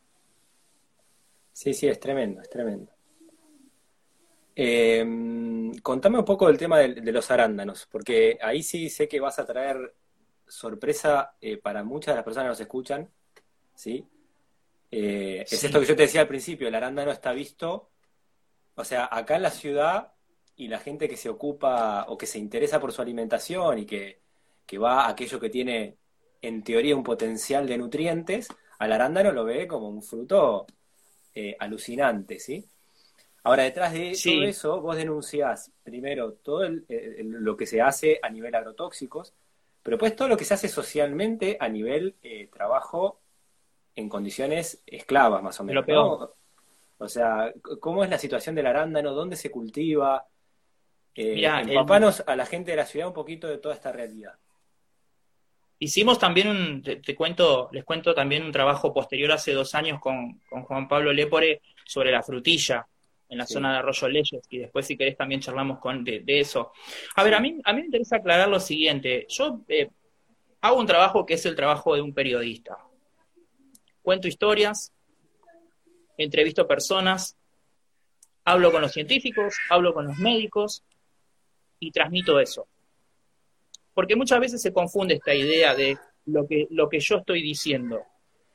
[1.53, 2.93] Sí, sí, es tremendo, es tremendo.
[4.57, 9.39] Eh, contame un poco del tema de, los arándanos, porque ahí sí sé que vas
[9.39, 9.95] a traer
[10.47, 13.11] sorpresa eh, para muchas de las personas que nos escuchan,
[13.75, 14.07] ¿sí?
[14.91, 17.91] Eh, es esto que yo te decía al principio, el arándano está visto,
[18.77, 20.13] o sea, acá en la ciudad
[20.57, 24.21] y la gente que se ocupa o que se interesa por su alimentación y que,
[24.67, 25.97] que va a aquello que tiene
[26.47, 30.67] en teoría un potencial de nutrientes, al arándano lo ve como un fruto
[31.35, 32.65] eh, alucinante, ¿sí?
[33.45, 38.55] Ahora, detrás de todo eso, vos denunciás primero todo lo que se hace a nivel
[38.55, 39.35] agrotóxicos,
[39.83, 43.21] pero pues todo lo que se hace socialmente a nivel eh, trabajo
[43.97, 45.85] en condiciones esclavas, más o menos.
[46.97, 49.13] O sea, ¿cómo es la situación del arándano?
[49.13, 50.27] ¿Dónde se cultiva?
[51.15, 54.35] Eh, empapanos a la gente de la ciudad un poquito de toda esta realidad.
[55.85, 60.41] Hicimos también un, te, cuento, les cuento también un trabajo posterior hace dos años con,
[60.49, 62.87] Juan Pablo Lepore sobre la frutilla
[63.29, 66.73] en la zona de Arroyo Leyes, y después si querés también charlamos con, de, eso.
[67.17, 69.27] A ver, a mí, a mí me interesa aclarar lo siguiente.
[69.29, 69.91] Yo eh,
[70.63, 72.79] hago un trabajo que es el trabajo de un periodista.
[74.01, 74.91] Cuento historias,
[76.17, 77.37] entrevisto personas,
[78.43, 80.83] hablo con los científicos, hablo con los médicos
[81.79, 82.69] y transmito eso
[83.95, 88.03] porque muchas veces se confunde esta idea de lo que, lo que yo estoy diciendo.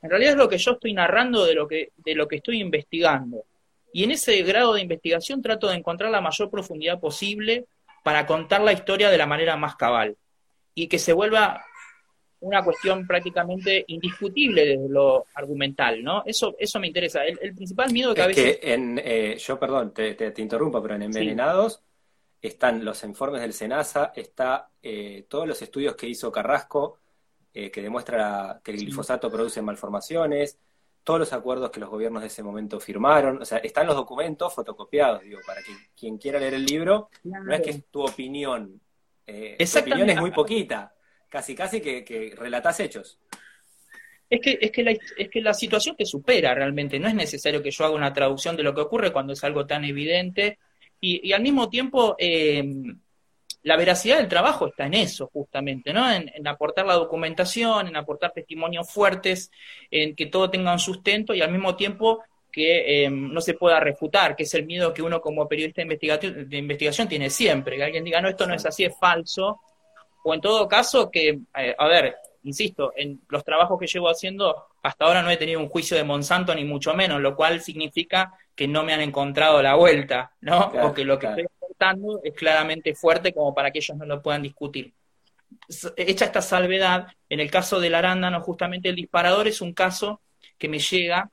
[0.01, 2.61] En realidad es lo que yo estoy narrando de lo que, de lo que estoy
[2.61, 3.43] investigando.
[3.91, 7.65] Y en ese grado de investigación trato de encontrar la mayor profundidad posible
[8.03, 10.15] para contar la historia de la manera más cabal.
[10.75, 11.63] Y que se vuelva
[12.41, 16.23] una cuestión prácticamente indiscutible desde lo argumental, ¿no?
[16.25, 17.25] Eso, eso me interesa.
[17.25, 18.57] El, principal miedo que a veces...
[18.57, 21.81] Que en, eh, yo, perdón, te, te, interrumpo, pero en Envenenados
[22.41, 26.99] están los informes del SENASA, está eh, todos los estudios que hizo Carrasco,
[27.53, 30.57] eh, que demuestra que el glifosato produce malformaciones,
[31.03, 34.53] todos los acuerdos que los gobiernos de ese momento firmaron, o sea, están los documentos
[34.53, 38.79] fotocopiados, digo, para que quien quiera leer el libro, no es que es tu opinión,
[39.25, 40.93] eh, tu opinión es muy poquita,
[41.27, 43.19] casi casi que, que relatás hechos.
[44.29, 47.63] Es que, es, que la, es que la situación te supera realmente, no es necesario
[47.63, 50.59] que yo haga una traducción de lo que ocurre cuando es algo tan evidente
[51.01, 52.63] y, al mismo tiempo, eh,
[53.63, 56.09] la veracidad del trabajo está en eso, justamente, ¿no?
[56.11, 59.51] En, aportar la documentación, en aportar testimonios fuertes,
[59.91, 63.79] en que todo tenga un sustento y al mismo tiempo que eh, no se pueda
[63.79, 68.03] refutar, que es el miedo que uno como periodista de investigación, tiene siempre, que alguien
[68.03, 69.59] diga, no, esto no es así, es falso,
[70.23, 74.65] o en todo caso que, eh, a ver, insisto, en los trabajos que llevo haciendo,
[74.81, 78.33] hasta ahora no he tenido un juicio de Monsanto, ni mucho menos, lo cual significa
[78.55, 80.71] que no me han encontrado la vuelta, ¿no?
[80.81, 84.21] o que lo que estoy aportando es claramente fuerte como para que ellos no lo
[84.21, 84.93] puedan discutir.
[85.97, 90.21] Hecha esta salvedad, en el caso del arándano, justamente el disparador es un caso
[90.57, 91.29] que me llega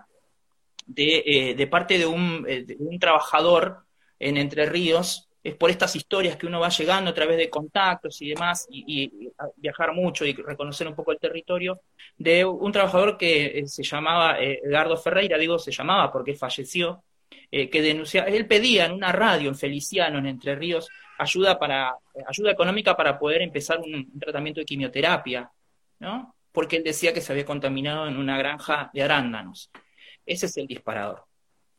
[0.86, 3.84] de, eh, de parte de un, eh, de un trabajador
[4.18, 8.20] en Entre Ríos es por estas historias que uno va llegando a través de contactos
[8.20, 11.82] y demás, y, viajar mucho y reconocer un poco el territorio,
[12.18, 17.04] de un trabajador que eh, se llamaba eh, Edgardo Ferreira, digo se llamaba porque falleció,
[17.50, 21.94] eh, que denunciaba, él pedía en una radio en Feliciano, en Entre Ríos, ayuda, para,
[22.26, 25.48] ayuda económica para poder empezar un, tratamiento de quimioterapia,
[26.00, 26.34] ¿no?
[26.50, 29.70] Porque él decía que se había contaminado en una granja de arándanos.
[30.24, 31.24] Ese es el disparador.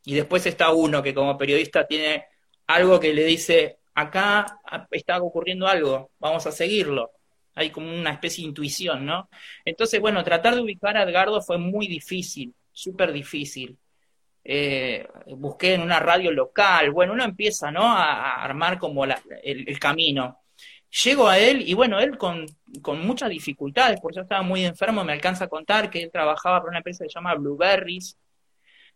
[0.06, 2.28] Y después está uno que como periodista tiene
[2.68, 4.60] algo que le dice, acá
[4.92, 7.12] está ocurriendo algo, vamos a seguirlo.
[7.56, 9.30] Hay como una especie de intuición, ¿no?
[9.66, 12.54] Entonces, bueno, tratar de ubicar a Edgardo fue muy difícil.
[12.72, 13.76] súper difícil.
[14.44, 17.84] Eh, busqué en una radio local, bueno, uno empieza, ¿no?
[17.84, 20.40] A, armar como el, camino.
[21.04, 22.46] Llego a él y bueno, él con,
[23.04, 26.70] muchas dificultades, porque yo estaba muy enfermo, me alcanza a contar que él trabajaba para
[26.70, 28.18] una empresa que se llama Blueberries,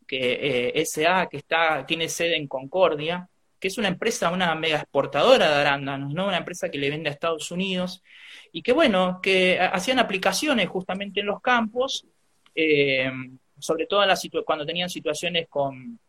[0.08, 3.28] que eh, SA, que está, tiene sede en Concordia,
[3.62, 6.28] que es una empresa, una mega exportadora de arándanos, ¿no?
[6.28, 8.02] Una empresa que le vende a Estados Unidos,
[8.52, 12.06] y que bueno, que hacían aplicaciones justamente en los campos,
[12.56, 13.10] eh,
[13.60, 14.04] sobre todo
[14.44, 16.00] cuando tenían situaciones con,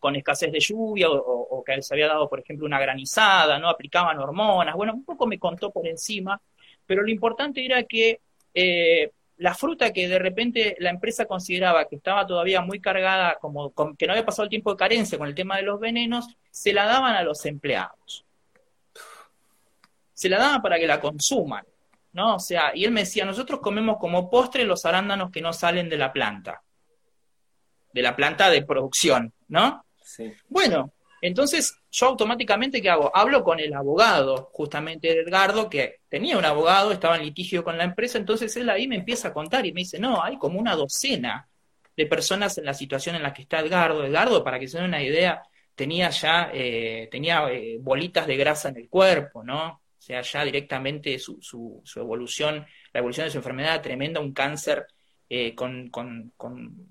[0.00, 3.68] con escasez de lluvia o, que se había dado, por ejemplo, una granizada, ¿no?
[3.68, 6.38] Aplicaban hormonas, bueno, un poco me contó por encima,
[6.84, 8.20] pero lo importante era que
[8.52, 13.72] eh, la fruta que de repente la empresa consideraba que estaba todavía muy cargada, como
[13.96, 16.72] que no había pasado el tiempo de carencia con el tema de los venenos, se
[16.72, 18.24] la daban a los empleados.
[20.12, 21.64] Se la daban para que la consuman,
[22.12, 22.36] ¿no?
[22.36, 25.88] O sea, y él me decía, nosotros comemos como postre los arándanos que no salen
[25.88, 26.62] de la planta
[27.94, 29.86] de la planta de producción, ¿no?
[30.02, 30.34] Sí.
[30.48, 30.92] Bueno,
[31.22, 33.08] entonces yo automáticamente, ¿qué hago?
[33.14, 37.84] Hablo con el abogado, justamente Edgardo, que tenía un abogado, estaba en litigio con la
[37.84, 40.74] empresa, entonces él ahí me empieza a contar y me dice, no, hay como una
[40.74, 41.48] docena
[41.96, 44.04] de personas en la situación en la que está Edgardo.
[44.04, 45.42] Edgardo, para que se den una idea,
[45.76, 49.68] tenía ya, eh, tenía eh, bolitas de grasa en el cuerpo, ¿no?
[49.68, 54.32] O sea, ya directamente su, su, su evolución, la evolución de su enfermedad tremenda, un
[54.32, 54.88] cáncer
[55.28, 56.32] eh, con, con,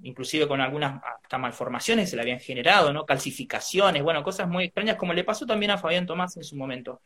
[0.01, 3.05] inclusive con algunas hasta malformaciones se le habían generado, ¿no?
[3.05, 7.01] Calcificaciones, bueno, cosas muy extrañas, como le pasó también a Fabián Tomás en su momento.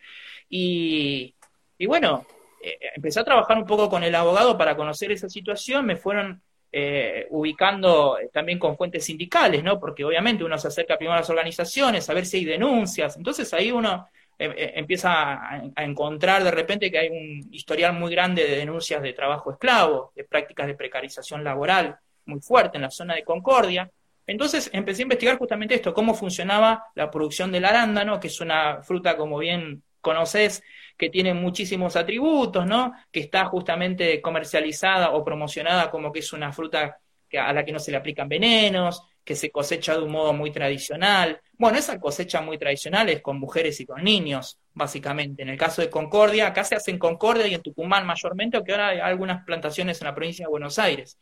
[0.49, 1.35] Y,
[1.77, 2.25] y bueno,
[2.61, 6.41] eh, empecé a trabajar un poco con el abogado para conocer esa situación, me fueron
[6.71, 9.79] eh, ubicando también con fuentes sindicales, ¿no?
[9.79, 13.53] Porque obviamente uno se acerca primero a las organizaciones, a ver si hay denuncias, entonces
[13.53, 14.07] ahí uno
[14.39, 19.13] eh, empieza a, encontrar de repente que hay un historial muy grande de denuncias de
[19.13, 23.89] trabajo esclavo, de prácticas de precarización laboral muy fuerte en la zona de Concordia.
[24.27, 28.83] Entonces empecé a investigar justamente esto, cómo funcionaba la producción del arándano, que es una
[28.83, 30.61] fruta, como bien conoces,
[30.97, 32.93] que tiene muchísimos atributos, ¿no?
[33.11, 36.99] Que está justamente comercializada o promocionada como que es una fruta
[37.39, 40.51] a la que no se le aplican venenos, que se cosecha de un modo muy
[40.51, 41.41] tradicional.
[41.57, 45.41] Bueno, esa cosecha muy tradicional es con mujeres y con niños, básicamente.
[45.43, 48.71] En el caso de Concordia, acá se hace en Concordia y en Tucumán mayormente, aunque
[48.71, 51.19] ahora hay algunas plantaciones en la provincia de Buenos Aires.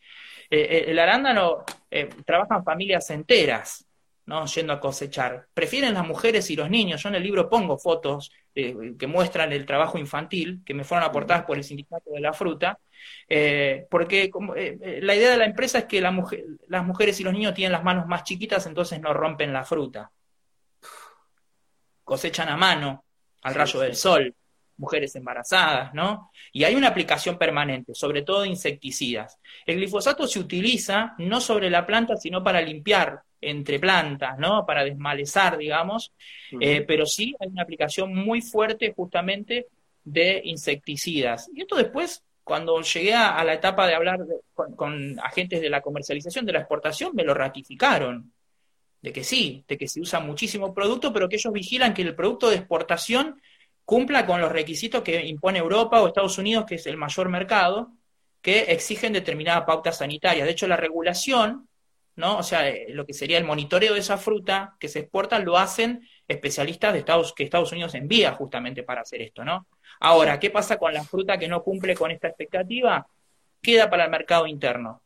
[0.51, 3.87] Eh, eh, el arándano eh, trabajan familias enteras,
[4.27, 4.45] ¿no?
[4.45, 5.47] Yendo a cosechar.
[5.55, 7.01] Prefieren las mujeres y los niños.
[7.01, 11.43] Yo en el libro pongo fotos que muestran el trabajo infantil, que me fueron aportadas
[11.43, 12.77] por el Sindicato de la Fruta,
[13.27, 14.31] eh, porque eh,
[14.81, 17.83] eh, la idea de la empresa es que las mujeres y los niños tienen las
[17.83, 20.11] manos más chiquitas, entonces no rompen la fruta.
[22.03, 23.03] Cosechan a mano,
[23.41, 24.35] al rayo del sol,
[24.77, 26.31] mujeres embarazadas, ¿no?
[26.51, 29.39] Y hay una aplicación permanente, sobre todo de insecticidas.
[29.65, 34.65] El glifosato se utiliza no sobre la planta, sino para limpiar entre plantas, ¿no?
[34.65, 36.13] Para desmalezar, digamos,
[36.59, 39.67] pero sí hay una aplicación muy fuerte justamente
[40.03, 41.49] de insecticidas.
[41.53, 44.19] Y esto después cuando llegué a, la etapa de hablar
[44.53, 48.31] con, agentes de la comercialización, de la exportación, me lo ratificaron.
[49.01, 52.13] De que sí, de que se usa muchísimo producto, pero que ellos vigilan que el
[52.13, 53.41] producto de exportación
[53.83, 57.91] cumpla con los requisitos que impone Europa o Estados Unidos, que es el mayor mercado,
[58.43, 60.45] que exigen determinada pauta sanitaria.
[60.45, 61.67] De hecho, la regulación,
[62.15, 62.37] ¿no?
[62.37, 65.57] O sea, eh, lo que sería el monitoreo de esa fruta que se exporta, lo
[65.57, 69.65] hacen especialistas de Estados, que Estados Unidos envía justamente para hacer esto, ¿no?
[69.99, 73.07] Ahora, ¿qué pasa con la fruta que no cumple con esta expectativa?
[73.61, 75.01] Queda para el mercado interno.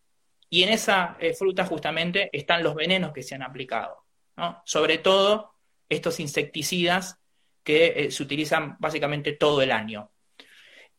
[0.49, 4.03] Y en esa eh, fruta justamente están los venenos que se han aplicado,
[4.35, 4.61] ¿no?
[4.65, 5.53] Sobre todo
[5.87, 7.19] estos insecticidas
[7.63, 10.11] que eh, se utilizan básicamente todo el año.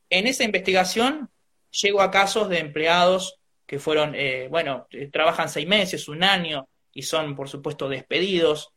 [0.09, 1.31] En esa investigación
[1.70, 7.03] llego a casos de empleados que fueron, eh, bueno, trabajan seis meses, un año, y
[7.03, 8.72] son, por supuesto, despedidos,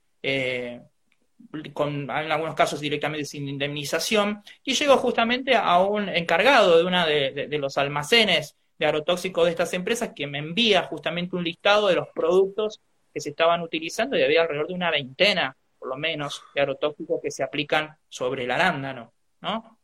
[1.52, 7.58] en algunos casos directamente sin indemnización, y llegó justamente a un encargado de uno de,
[7.60, 12.08] los almacenes de agrotóxicos de estas empresas que me envía justamente un listado de los
[12.14, 12.82] productos
[13.14, 17.22] que se estaban utilizando y había alrededor de una veintena, por lo menos, de agrotóxicos
[17.22, 19.78] que se aplican sobre el arándano, ¿no?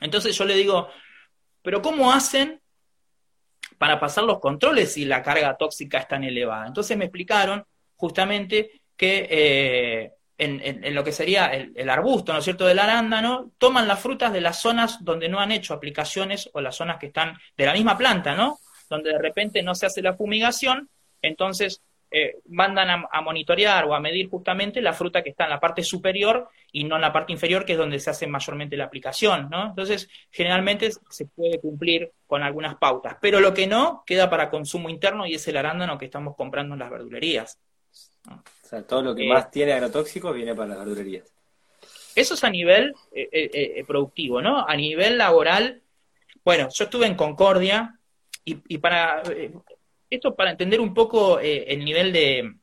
[0.00, 0.88] Entonces yo le digo,
[1.62, 2.60] pero ¿cómo hacen
[3.78, 6.66] para pasar los controles si la carga tóxica es tan elevada?
[6.66, 7.64] Entonces me explicaron
[7.96, 13.86] justamente que eh, en, lo que sería el, arbusto, ¿no es cierto?, del arándano, toman
[13.86, 17.38] las frutas de las zonas donde no han hecho aplicaciones o las zonas que están
[17.56, 18.58] de la misma planta, ¿no?
[18.88, 20.88] Donde de repente no se hace la fumigación,
[21.20, 21.80] entonces
[22.14, 25.82] eh, mandan a, monitorear o a medir justamente la fruta que está en la parte
[25.82, 29.48] superior y no en la parte inferior, que es donde se hace mayormente la aplicación,
[29.48, 29.68] ¿no?
[29.68, 34.90] Entonces, generalmente se puede cumplir con algunas pautas, pero lo que no queda para consumo
[34.90, 37.58] interno y es el arándano que estamos comprando en las verdulerías.
[38.72, 41.32] Sea, todo lo que más tiene agrotóxicos viene para las verdulerías.
[42.14, 42.94] Eso es a nivel
[43.86, 44.66] productivo, ¿no?
[44.66, 45.82] A nivel laboral,
[46.44, 47.98] bueno, yo estuve en Concordia
[48.44, 49.52] y, para eh,
[50.10, 52.54] esto para entender un poco eh, el nivel de,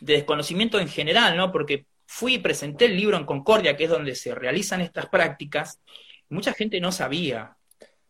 [0.00, 1.50] desconocimiento en general, ¿no?
[1.50, 5.80] Porque fui y presenté el libro en Concordia, que es donde se realizan estas prácticas,
[6.28, 7.56] mucha gente no sabía.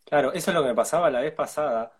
[0.05, 1.93] Claro, eso es lo que me pasaba la vez pasada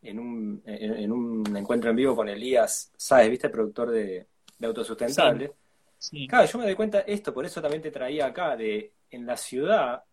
[0.00, 3.48] en un, en, un encuentro en vivo con Elías Sáez, ¿viste?
[3.48, 4.26] El productor de,
[4.62, 5.52] Autosustentable.
[6.28, 9.36] Claro, yo me doy cuenta esto, por eso también te traía acá, de en la
[9.36, 10.04] ciudad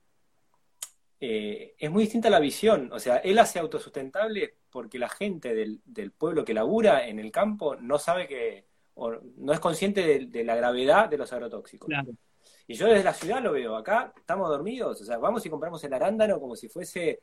[1.19, 2.91] eh, es muy distinta la visión.
[2.91, 7.75] O sea, él hace autosustentable porque la gente del, pueblo que labura en el campo
[7.75, 8.65] no sabe que,
[8.95, 11.89] o no es consciente de, la gravedad de los agrotóxicos.
[12.67, 13.75] Y yo desde la ciudad lo veo.
[13.75, 15.01] Acá estamos dormidos.
[15.01, 17.21] O sea, vamos y compramos el arándano como si fuese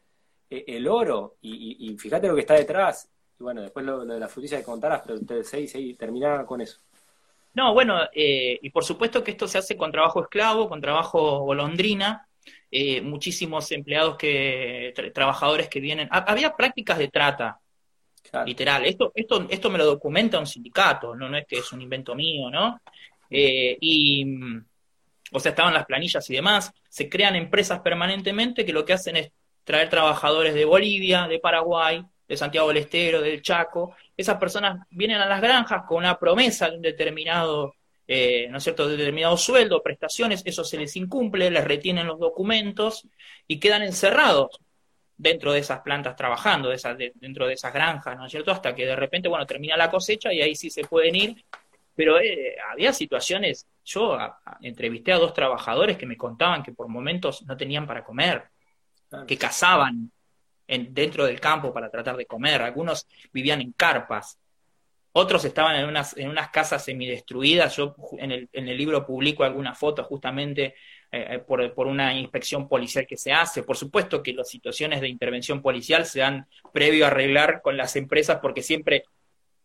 [0.49, 1.37] eh, el oro.
[1.43, 3.09] Y, fíjate lo que está detrás.
[3.39, 6.61] Y bueno, después lo, de la frutilla que contarás, pero ustedes seis, seis, termina con
[6.61, 6.81] eso.
[7.55, 11.41] No, bueno, eh, y por supuesto que esto se hace con trabajo esclavo, con trabajo
[11.41, 12.27] golondrina,
[12.71, 16.09] eh, muchísimos empleados que, trabajadores que vienen.
[16.11, 17.61] había prácticas de trata,
[18.47, 18.87] literal.
[18.87, 22.15] Esto, esto, esto me lo documenta un sindicato, no, no es que es un invento
[22.15, 22.81] mío, ¿no?
[23.29, 24.25] Eh, y,
[25.33, 26.73] o sea, estaban las planillas y demás.
[26.89, 29.31] Se crean empresas permanentemente que lo que hacen es
[29.65, 33.95] traer trabajadores de Bolivia, de Paraguay, de Santiago del Estero, del Chaco.
[34.23, 37.75] Esas personas vienen a las granjas con una promesa de un determinado
[38.07, 43.07] eh, ¿no es cierto?, determinado sueldo, prestaciones, eso se les incumple, les retienen los documentos
[43.47, 44.61] y quedan encerrados
[45.17, 46.69] dentro de esas plantas trabajando,
[47.15, 50.33] dentro de esas granjas, ¿no es cierto?, hasta que de repente, bueno, termina la cosecha
[50.33, 51.45] y ahí sí se pueden ir,
[51.95, 54.19] pero eh, había situaciones, yo
[54.61, 58.43] entrevisté a dos trabajadores que me contaban que por momentos no tenían para comer,
[59.27, 60.11] que cazaban
[60.73, 64.39] en, dentro del campo para tratar de comer, algunos vivían en carpas,
[65.13, 67.77] otros estaban en unas, en unas casas semidestruidas.
[67.77, 70.75] Yo en el, en el libro publico algunas fotos justamente
[71.11, 73.63] eh, eh, por, por, una inspección policial que se hace.
[73.63, 77.95] Por supuesto que las situaciones de intervención policial se dan previo a arreglar con las
[77.97, 79.05] empresas porque siempre,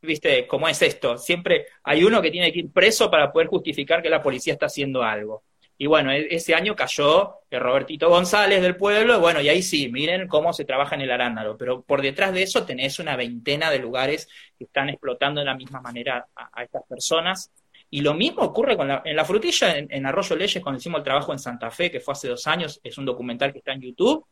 [0.02, 1.18] viste, ¿cómo es esto?
[1.18, 4.66] Siempre hay uno que tiene que ir preso para poder justificar que la policía está
[4.66, 5.44] haciendo algo.
[5.78, 9.90] Y bueno, e-, ese año cayó el Robertito González del pueblo, bueno, y ahí sí,
[9.90, 13.70] miren cómo se trabaja en el arándano, pero por detrás de eso tenés una veintena
[13.70, 17.52] de lugares que están explotando de la misma manera a, estas personas.
[17.90, 21.06] Y lo mismo ocurre con la, en la frutilla, en, Arroyo Leyes, cuando hicimos el
[21.06, 23.82] trabajo en Santa Fe, que fue hace dos años, es un documental que está en
[23.82, 24.26] YouTube,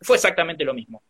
[0.00, 1.02] fue exactamente lo mismo,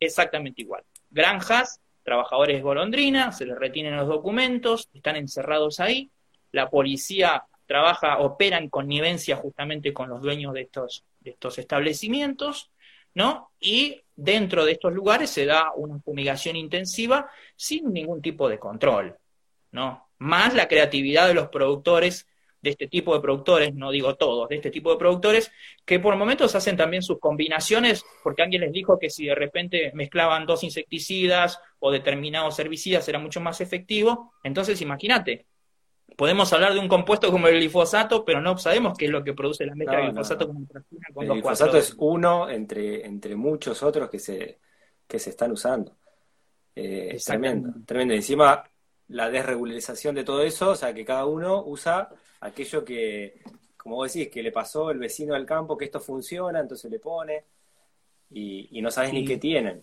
[0.00, 0.82] exactamente igual.
[1.08, 6.10] Granjas, trabajadores golondrina, se les retienen los documentos, están encerrados ahí,
[6.50, 12.72] la policía trabaja, opera en connivencia justamente con los dueños de estos, de estos establecimientos,
[13.14, 13.52] ¿no?
[13.60, 19.16] Y dentro de estos lugares se da una fumigación intensiva sin ningún tipo de control,
[19.70, 20.08] ¿no?
[20.18, 22.26] Más la creatividad de los productores,
[22.60, 25.52] de este tipo de productores, no digo todos, de este tipo de productores,
[25.84, 29.92] que por momentos hacen también sus combinaciones, porque alguien les dijo que si de repente
[29.94, 34.34] mezclaban dos insecticidas o determinados herbicidas era mucho más efectivo.
[34.42, 35.46] Entonces, imagínate,
[36.16, 39.32] podemos hablar de un compuesto como el glifosato, pero no sabemos qué es lo que
[39.32, 40.66] produce la mezcla de glifosato con
[41.12, 44.58] con El glifosato es uno entre, entre muchos otros que se,
[45.06, 45.96] que se están usando.
[46.74, 48.14] Eh, es tremendo, tremendo.
[48.14, 48.64] Encima,
[49.08, 52.08] la desregularización de todo eso, o sea, que cada uno usa
[52.40, 53.40] aquello que,
[53.76, 56.98] como vos decís, que le pasó el vecino del campo, que esto funciona, entonces le
[56.98, 57.44] pone,
[58.30, 59.82] y, no sabes ni qué tienen.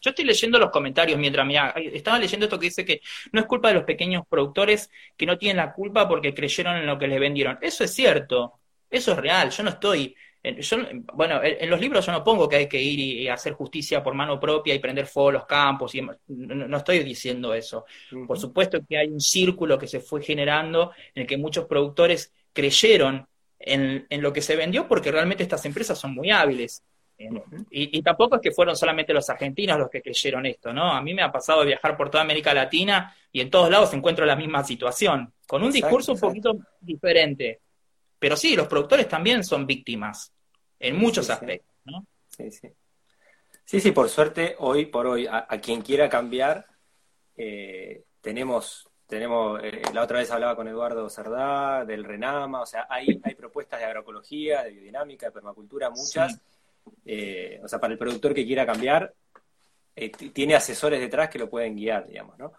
[0.00, 1.56] Yo estoy leyendo los comentarios mientras me
[1.92, 3.00] estaba leyendo esto que dice que
[3.32, 6.86] no es culpa de los pequeños productores que no tienen la culpa porque creyeron en
[6.86, 7.58] lo que les vendieron.
[7.60, 9.50] Eso es cierto, eso es real.
[9.50, 10.78] Yo no estoy, yo,
[11.14, 14.14] bueno, en los libros yo no pongo que hay que ir y hacer justicia por
[14.14, 15.94] mano propia y prender fuego a los campos.
[15.94, 17.84] Y, no, estoy diciendo eso.
[18.26, 22.32] Por supuesto que hay un círculo que se fue generando en el que muchos productores
[22.52, 23.26] creyeron
[23.58, 26.82] en, en lo que se vendió porque realmente estas empresas son muy hábiles
[27.70, 30.92] y, tampoco es que fueron solamente los argentinos los que creyeron esto, ¿no?
[30.92, 34.26] A mí me ha pasado viajar por toda América Latina y en todos lados encuentro
[34.26, 37.60] la misma situación, con un discurso un poquito diferente.
[38.18, 40.32] Pero sí, los productores también son víctimas,
[40.78, 42.06] en muchos aspectos, ¿no?
[42.28, 42.68] Sí, sí.
[43.64, 46.66] Sí, sí, por suerte, hoy por hoy, a, quien quiera cambiar,
[47.36, 52.86] eh, tenemos, tenemos eh, la otra vez hablaba con Eduardo Cerdá, del Renama, o sea,
[52.88, 56.40] hay, hay propuestas de agroecología, de biodinámica, de permacultura, muchas.
[57.06, 59.14] Eh, o sea, para el productor que quiera cambiar,
[59.94, 62.52] eh, tiene asesores detrás que lo pueden guiar, digamos, ¿no?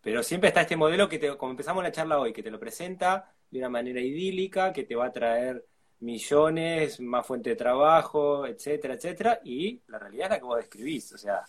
[0.00, 2.58] Pero siempre está este modelo que, te, como empezamos la charla hoy, que te lo
[2.58, 5.64] presenta de una manera idílica, que te va a traer
[6.00, 11.12] millones, más fuente de trabajo, etcétera, etcétera, y la realidad es la que vos describís,
[11.12, 11.42] o sea,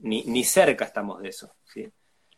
[0.00, 1.52] ni, ni cerca estamos de eso.
[1.64, 1.86] ¿sí?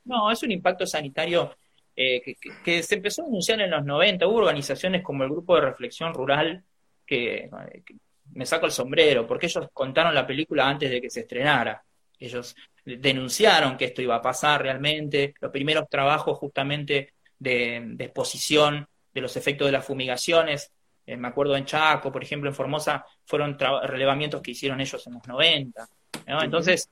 [0.04, 1.54] No, es un impacto sanitario
[1.94, 4.26] eh, que, se empezó a anunciar en los 90.
[4.26, 6.64] Hubo organizaciones como el Grupo de Reflexión Rural
[7.06, 7.50] que,
[7.84, 7.96] que,
[8.34, 11.82] me saco el sombrero, porque ellos contaron la película antes de que se estrenara.
[12.18, 12.54] Ellos
[12.84, 15.34] denunciaron que esto iba a pasar realmente.
[15.40, 20.70] Los primeros trabajos justamente de, exposición de los efectos de las fumigaciones,
[21.06, 25.14] eh, me acuerdo en Chaco, por ejemplo, en Formosa, fueron relevamientos que hicieron ellos en
[25.14, 25.88] los 90.
[26.26, 26.88] Entonces,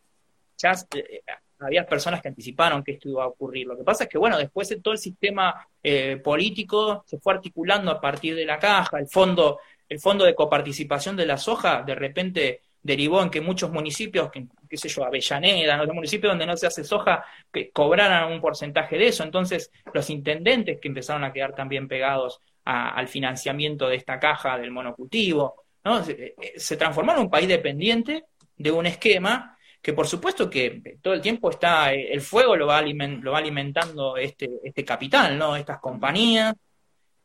[0.57, 1.23] ya eh,
[1.61, 3.67] había personas que anticiparon que esto iba a ocurrir.
[3.67, 7.35] Lo que pasa es que, bueno, después de todo el sistema eh, político se fue
[7.35, 11.83] articulando a partir de la caja, el fondo, el fondo de coparticipación de la soja,
[11.83, 16.47] de repente derivó en que muchos municipios, que, qué sé yo, Avellaneda, los municipios donde
[16.47, 19.25] no se hace soja, que cobraran un porcentaje de eso.
[19.25, 24.71] Entonces, los intendentes que empezaron a quedar también pegados al financiamiento de esta caja del
[24.71, 26.05] monocultivo, ¿no?
[26.05, 28.25] Se, eh, se transformó en un país dependiente
[28.57, 32.67] de un esquema que por supuesto que todo el tiempo está, eh, el fuego lo
[32.67, 35.57] va, lo va alimentando este, este capital, ¿no?
[35.57, 36.55] Estas compañías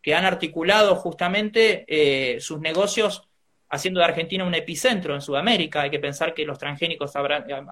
[0.04, 3.24] que han articulado justamente eh, sus negocios
[3.70, 5.82] haciendo de Argentina un epicentro en Sudamérica.
[5.82, 7.22] Hay que pensar que los transgénicos a,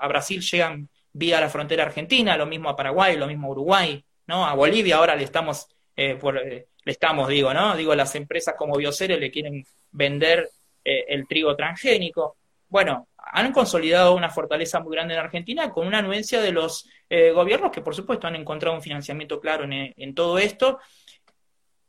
[0.07, 4.47] Brasil llegan vía la frontera argentina, lo mismo a Paraguay, lo mismo a Uruguay, ¿no?
[4.47, 7.75] A Bolivia ahora le estamos, eh, por, le estamos, digo, ¿no?
[7.75, 10.49] Digo, las empresas como Biocere le quieren vender
[10.83, 12.37] el trigo transgénico.
[12.67, 17.31] Bueno, han consolidado una fortaleza muy grande en Argentina con una anuencia de los eh,
[17.31, 20.79] gobiernos que por supuesto han encontrado un financiamiento claro en, todo esto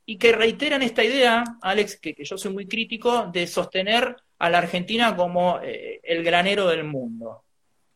[0.05, 4.59] y que reiteran esta idea, Alex, que, yo soy muy crítico, de sostener a la
[4.59, 7.44] Argentina como eh, el granero del mundo.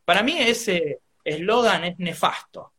[0.05, 2.73] Para mí ese eslogan es nefasto,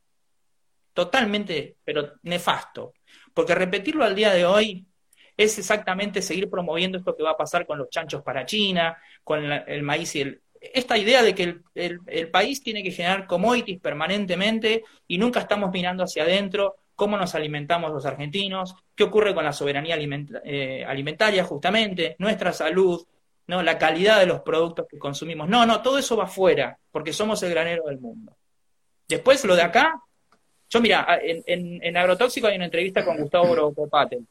[0.95, 2.95] totalmente, pero nefasto,
[3.35, 4.87] porque repetirlo al día de hoy
[5.37, 9.45] es exactamente seguir promoviendo esto que va a pasar con los chanchos para China, con
[9.45, 14.83] el maíz y el, esta idea de que el, país tiene que generar commodities permanentemente
[15.07, 19.53] y nunca estamos mirando hacia adentro cómo nos alimentamos los argentinos, qué ocurre con la
[19.53, 19.97] soberanía
[20.45, 23.07] eh, alimentaria justamente, nuestra salud,
[23.47, 23.63] ¿no?
[23.63, 25.49] la calidad de los productos que consumimos.
[25.49, 28.37] No, no, todo eso va afuera, porque somos el granero del mundo.
[29.07, 29.95] Después, lo de acá,
[30.69, 34.27] yo mira, en, en, Agrotóxico hay una entrevista con Gustavo Brocopatel,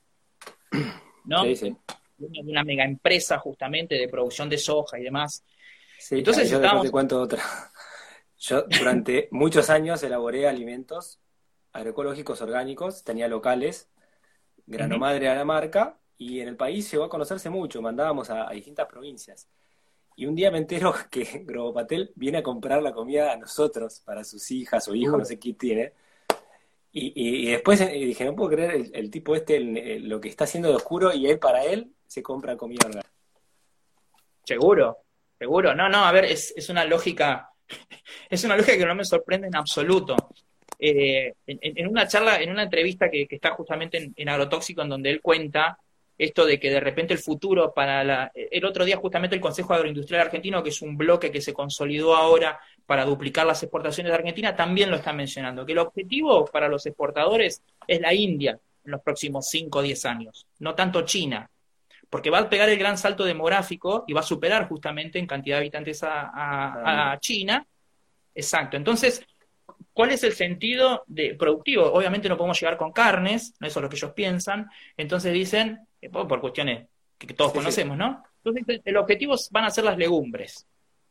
[1.24, 1.44] ¿no?
[1.46, 1.76] Sí, sí.
[2.18, 5.42] De una mega empresa justamente de producción de soja y demás.
[6.12, 7.42] Entonces yo te cuento otra.
[8.38, 11.22] Yo durante muchos años elaboré alimentos
[11.78, 13.90] agroecológicos orgánicos, tenía locales,
[14.66, 18.50] grano madre a la marca, y en el país llegó a conocerse mucho, mandábamos a,
[18.52, 19.48] distintas provincias.
[20.16, 24.24] Y un día me entero que Grobopatel viene a comprar la comida a nosotros, para
[24.24, 25.94] sus hijas o hijos, no sé qué tiene.
[26.92, 29.60] Y, después eh, dije, no puedo creer el, tipo este,
[30.00, 33.12] lo que está haciendo de oscuro, y él para él se compra comida orgánica.
[34.44, 34.98] Seguro,
[35.38, 37.52] Seguro, no, no, a ver, es, es una lógica,
[38.30, 40.16] es una lógica que no me sorprende en absoluto.
[40.80, 45.22] Eh, en, una charla, en una entrevista que, está justamente en, Agrotóxico, en donde él
[45.22, 45.80] cuenta
[46.18, 48.32] esto de que de repente el futuro para la...
[48.34, 52.16] El otro día justamente el Consejo Agroindustrial Argentino, que es un bloque que se consolidó
[52.16, 56.68] ahora para duplicar las exportaciones de Argentina, también lo está mencionando, que el objetivo para
[56.68, 61.50] los exportadores es la India en los próximos 5 o 10 años, no tanto China
[62.10, 65.58] porque va a pegar el gran salto demográfico y va a superar justamente en cantidad
[65.58, 67.66] de habitantes a, China.
[68.34, 68.78] Exacto.
[68.78, 69.26] Entonces,
[69.98, 71.92] ¿cuál es el sentido de productivo?
[71.92, 74.70] Obviamente no podemos llegar con carnes, no eso es lo que ellos piensan.
[74.96, 76.88] Entonces dicen, eh, por cuestiones
[77.18, 78.24] que todos conocemos, ¿no?
[78.46, 80.68] Entonces, el objetivo van a ser las legumbres.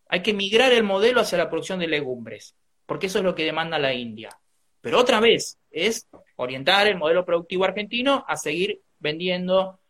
[0.09, 2.55] Hay que migrar el modelo hacia la producción de legumbres,
[2.87, 4.30] porque eso es lo que demanda la India.
[4.80, 6.07] Pero otra vez, es
[6.37, 9.80] orientar el modelo productivo argentino a seguir vendiendo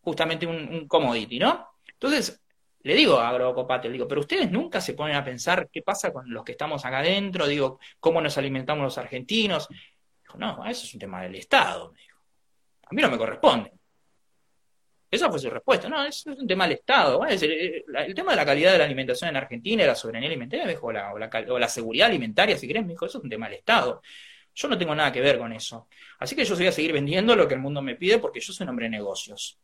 [0.00, 1.70] justamente un, commodity, ¿no?
[1.88, 2.40] Entonces,
[2.84, 6.12] le digo a Agrocopate, le digo, pero ustedes nunca se ponen a pensar qué pasa
[6.12, 9.68] con los que estamos acá adentro, digo, cómo nos alimentamos los argentinos.
[10.22, 12.18] Dijo, no, eso es un tema del Estado, me dijo.
[12.86, 13.72] A mí no me corresponde.
[15.10, 15.88] Esa fue su respuesta.
[15.88, 17.26] No, eso es un tema del Estado.
[17.26, 20.72] Eh, el, tema de la calidad de la alimentación en Argentina, la soberanía alimentaria, me
[20.72, 23.46] dijo, o, la, o la seguridad alimentaria, si querés, me dijo, eso es un tema
[23.46, 24.02] del Estado.
[24.54, 25.88] Yo no tengo nada que ver con eso.
[26.18, 28.52] Así que yo voy a seguir vendiendo lo que el mundo me pide porque yo
[28.52, 29.58] soy un hombre de negocios.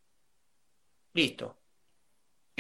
[1.12, 1.60] Listo.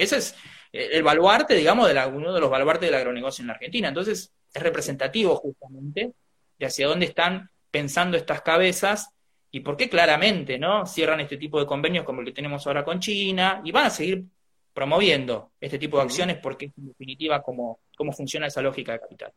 [0.02, 0.34] Ese es
[0.72, 3.88] el baluarte, digamos, de uno de los baluartes del agronegocio en la Argentina.
[3.88, 6.12] Entonces, es representativo justamente
[6.58, 9.10] de hacia dónde están pensando estas cabezas
[9.50, 12.84] y por qué claramente no cierran este tipo de convenios como el que tenemos ahora
[12.84, 14.24] con China y van a seguir
[14.72, 19.00] promoviendo este tipo de acciones porque es en definitiva cómo, cómo funciona esa lógica de
[19.00, 19.32] capital.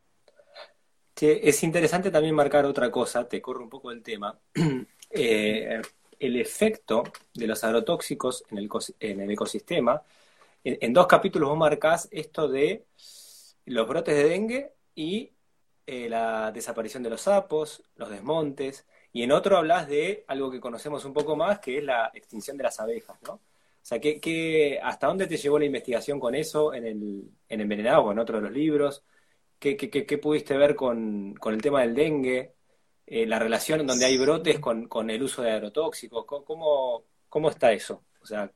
[1.20, 4.38] es interesante también marcar otra cosa, te corro un poco el tema.
[5.16, 5.80] Eh,
[6.18, 10.02] el efecto de los agrotóxicos en el, en el ecosistema.
[10.64, 12.86] En, dos capítulos vos marcás esto de
[13.66, 15.32] los brotes de dengue y
[15.86, 20.60] eh, la desaparición de los sapos, los desmontes, y en otro hablas de algo que
[20.60, 23.34] conocemos un poco más, que es la extinción de las abejas, ¿no?
[23.34, 28.04] O sea, ¿qué, hasta dónde te llevó la investigación con eso en, el, en Envenenado
[28.04, 29.04] o en otro de los libros?
[29.58, 32.54] ¿Qué, qué, pudiste ver con, el tema del dengue?
[33.06, 36.24] Eh, ¿La relación donde hay brotes con, con el uso de agrotóxicos?
[36.24, 38.04] ¿Cómo, ¿Cómo está eso?
[38.22, 38.50] O sea,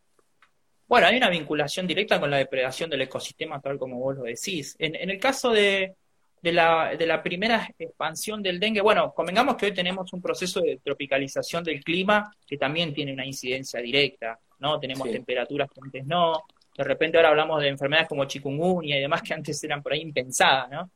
[0.89, 4.75] bueno, hay una vinculación directa con la depredación del ecosistema, tal como vos lo decís.
[4.79, 5.95] En, en el caso de,
[6.41, 10.61] de, la, de la primera expansión del dengue, bueno, convengamos que hoy tenemos un proceso
[10.61, 14.81] de tropicalización del clima que también tiene una incidencia directa, ¿no?
[14.81, 16.45] Tenemos temperaturas que antes no,
[16.77, 20.01] de repente ahora hablamos de enfermedades como chikungunya y demás que antes eran por ahí
[20.01, 20.91] impensadas, ¿no?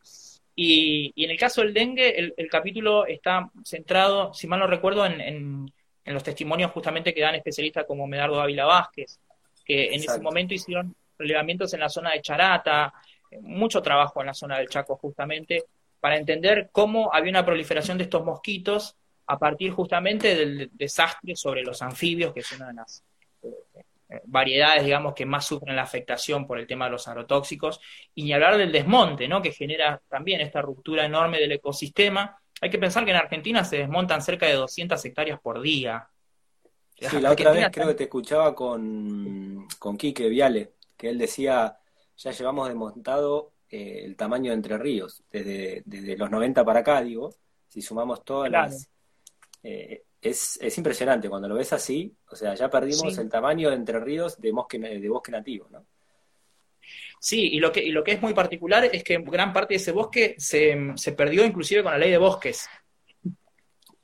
[0.55, 5.05] Y, y en el caso del dengue, el, capítulo está centrado, si mal no recuerdo,
[5.07, 9.19] en, en, los testimonios justamente que dan especialistas como Medardo Ávila Vázquez,
[9.65, 12.93] que en ese momento hicieron relevamientos en la zona de Charata,
[13.41, 15.65] mucho trabajo en la zona del Chaco justamente,
[16.01, 18.97] para entender cómo había una proliferación de estos mosquitos
[19.27, 23.05] a partir justamente del desastre sobre los anfibios, que es una de las
[24.25, 27.81] variedades, digamos, que más sufren la afectación por el tema de los agrotóxicos,
[28.15, 29.41] y ni hablar del desmonte, ¿no?
[29.41, 32.37] Que genera también esta ruptura enorme del ecosistema.
[32.61, 36.09] Hay que pensar que en Argentina se desmontan cerca de 200 hectáreas por día.
[37.11, 41.79] Sí, la otra vez creo que te escuchaba con, con Quique Viale, que él decía,
[42.17, 47.01] ya llevamos desmontado eh, el tamaño de Entre Ríos, desde, desde, los 90 para acá,
[47.03, 47.35] digo,
[47.69, 48.89] si sumamos todas las...
[49.63, 53.77] Eh, es, es, impresionante cuando lo ves así, o sea, ya perdimos el tamaño de
[53.77, 55.85] Entre Ríos de bosque, de bosque nativo, ¿no?
[57.19, 59.77] Sí, y lo, que, y lo que es muy particular es que gran parte de
[59.77, 62.69] ese bosque se, se perdió inclusive con la ley de bosques.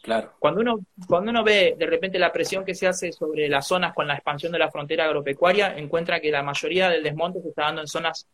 [0.03, 0.35] Claro.
[0.39, 3.93] Cuando uno, cuando uno ve de repente la presión que se hace sobre las zonas
[3.93, 7.65] con la expansión de la frontera agropecuaria, encuentra que la mayoría del desmonte se está
[7.65, 8.29] dando en zonas,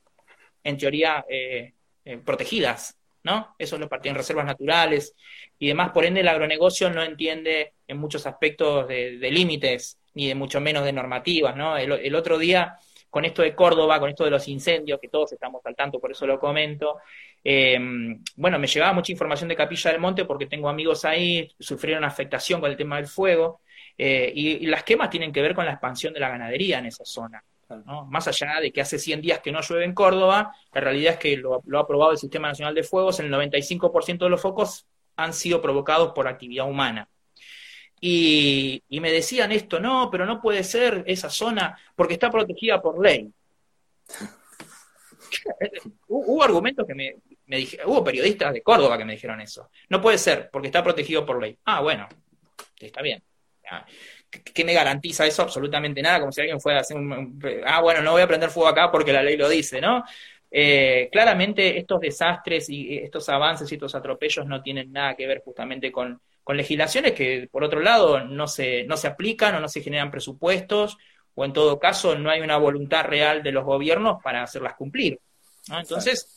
[0.62, 1.72] en teoría, eh,
[2.04, 2.96] eh, protegidas.
[3.24, 3.56] ¿no?
[3.58, 5.14] Eso lo partía en reservas naturales
[5.58, 5.90] y demás.
[5.90, 10.84] Por ende, el agronegocio no entiende en muchos aspectos de, límites, ni de mucho menos
[10.84, 11.76] de normativas, ¿no?
[11.76, 12.76] El, otro día,
[13.08, 16.12] con esto de Córdoba, con esto de los incendios, que todos estamos al tanto, por
[16.12, 16.98] eso lo comento,
[17.46, 17.78] eh,
[18.36, 22.60] bueno, me llevaba mucha información de Capilla del Monte porque tengo amigos ahí, sufrieron afectación
[22.60, 23.60] con el tema del fuego,
[23.98, 27.04] eh, y las quemas tienen que ver con la expansión de la ganadería en esa
[27.04, 27.44] zona.
[28.08, 31.18] Más allá de que hace 100 días que no llueve en Córdoba, la realidad es
[31.18, 34.86] que lo, ha aprobado el Sistema Nacional de Fuegos, el 95% de los focos
[35.16, 37.08] han sido provocados por actividad humana.
[38.00, 43.02] Y, me decían esto, no, pero no puede ser esa zona porque está protegida por
[43.02, 43.30] ley.
[46.08, 47.16] hubo argumentos que me,
[47.54, 49.70] me dijeron, hubo periodistas de Córdoba que me dijeron eso.
[49.88, 51.56] No puede ser porque está protegido por ley.
[51.64, 52.08] Ah, bueno,
[52.80, 53.22] está bien.
[54.30, 55.42] ¿qué me garantiza eso?
[55.42, 58.50] Absolutamente nada, como si alguien fuera a hacer un, ah, bueno, no voy a prender
[58.50, 60.04] fuego acá porque la ley lo dice, ¿no?
[60.50, 65.42] Eh, claramente estos desastres y estos avances y estos atropellos no tienen nada que ver
[65.44, 69.80] justamente con, legislaciones que, por otro lado, no se, no se aplican o no se
[69.80, 70.98] generan presupuestos,
[71.34, 75.18] o en todo caso no hay una voluntad real de los gobiernos para hacerlas cumplir.
[75.72, 76.33] Entonces,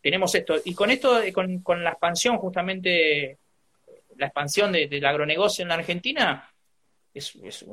[0.00, 0.56] tenemos esto.
[0.64, 3.38] Y con esto, con, con la expansión, justamente,
[4.16, 6.50] la expansión del agronegocio en la Argentina,
[7.12, 7.66] es,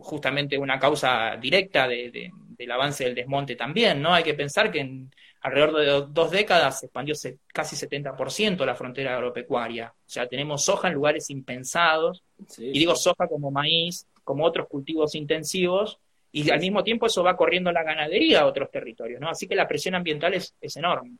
[0.00, 4.12] justamente una causa directa del avance del desmonte también, ¿no?
[4.12, 5.10] Hay que pensar que en
[5.40, 7.14] alrededor de dos décadas se expandió
[7.52, 9.92] casi 70% la frontera agropecuaria.
[9.94, 12.22] O sea, tenemos soja en lugares impensados,
[12.56, 15.98] y digo soja como maíz, como otros cultivos intensivos,
[16.30, 19.30] y al mismo tiempo eso va corriendo la ganadería a otros territorios, ¿no?
[19.30, 21.16] Así que la presión ambiental es, es enorme.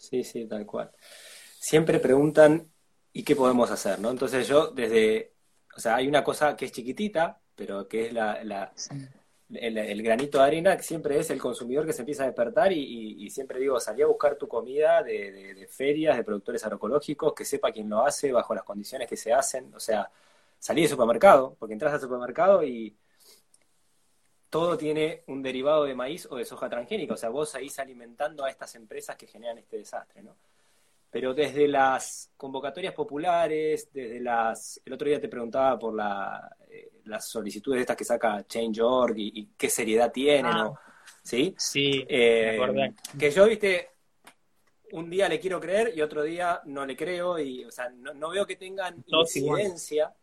[0.00, 0.90] Sí, sí, tal cual.
[1.58, 2.68] Siempre preguntan,
[3.12, 4.00] ¿y qué podemos hacer?
[4.00, 4.10] ¿no?
[4.10, 5.34] Entonces yo desde
[5.76, 8.72] o sea, hay una cosa que es chiquitita, pero que es la,
[9.50, 13.30] el, granito de arena, que siempre es el consumidor que se empieza a despertar y,
[13.30, 17.88] siempre digo, salí a buscar tu comida de, ferias, de productores agroecológicos, que sepa quién
[17.88, 20.10] lo hace, bajo las condiciones que se hacen, o sea,
[20.58, 22.94] salí del supermercado, porque entras al supermercado y
[24.50, 28.44] todo tiene un derivado de maíz o de soja transgénica, o sea, vos ahí alimentando
[28.44, 30.36] a estas empresas que generan este desastre, ¿no?
[31.10, 34.80] pero desde las convocatorias populares, desde las...
[34.84, 39.48] El otro día te preguntaba por la, eh, las solicitudes estas que saca Change.org y,
[39.58, 40.72] qué seriedad tienen, ah.
[41.22, 41.52] ¿sí?
[41.58, 43.90] Sí, eh, que yo, viste,
[44.92, 48.30] un día le quiero creer y otro día no le creo y, o sea, no,
[48.30, 50.14] veo que tengan incidencia.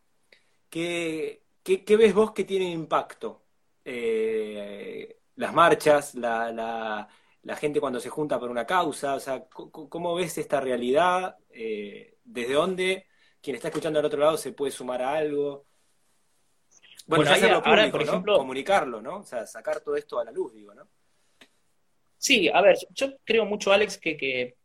[0.70, 3.42] ¿Qué, qué, ves vos que tiene impacto?
[3.90, 7.08] Eh, las marchas, la
[7.48, 11.38] la gente cuando se junta por una causa, o sea, ¿cómo ves esta realidad?
[11.50, 13.08] Eh, ¿Desde dónde
[13.42, 15.66] quien está escuchando al otro lado se puede sumar a algo?
[17.06, 17.32] Bueno,
[17.64, 19.20] ahora, por ejemplo, comunicarlo, ¿no?
[19.20, 20.90] O sea, sacar todo esto a la luz, digo, ¿no?
[22.18, 24.58] Sí, a ver, yo creo mucho, Alex, que, que,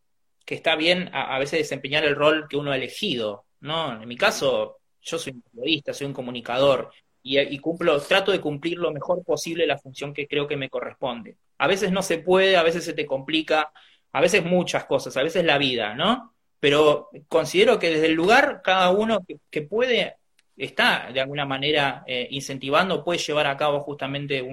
[0.45, 4.03] está bien a, veces desempeñar el rol que uno ha elegido, ¿no?
[4.03, 6.93] En mi caso, yo soy un periodista, soy un comunicador
[7.23, 11.37] y, cumplo, trato de cumplir lo mejor posible la función que creo que me corresponde.
[11.59, 13.73] A veces no se puede, a veces se te complica,
[14.13, 16.35] a veces muchas cosas, a veces la vida, ¿no?
[16.59, 20.17] Pero considero que desde el lugar cada uno que, puede
[20.57, 24.45] está de alguna manera eh, incentivando, puede llevar a cabo justamente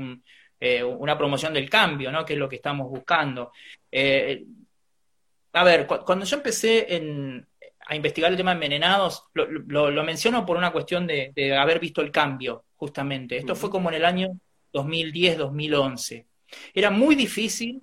[0.59, 2.23] eh, una promoción del cambio, ¿no?
[2.23, 3.51] Que es lo que estamos buscando.
[3.91, 4.43] Eh,
[5.53, 6.95] a ver, cuando yo empecé
[7.89, 12.01] a investigar el tema de envenenados, lo, menciono por una cuestión de, de, haber visto
[12.01, 13.35] el cambio, justamente.
[13.35, 14.29] Esto fue como en el año
[14.73, 16.25] 2010-2011.
[16.71, 17.81] Era muy difícil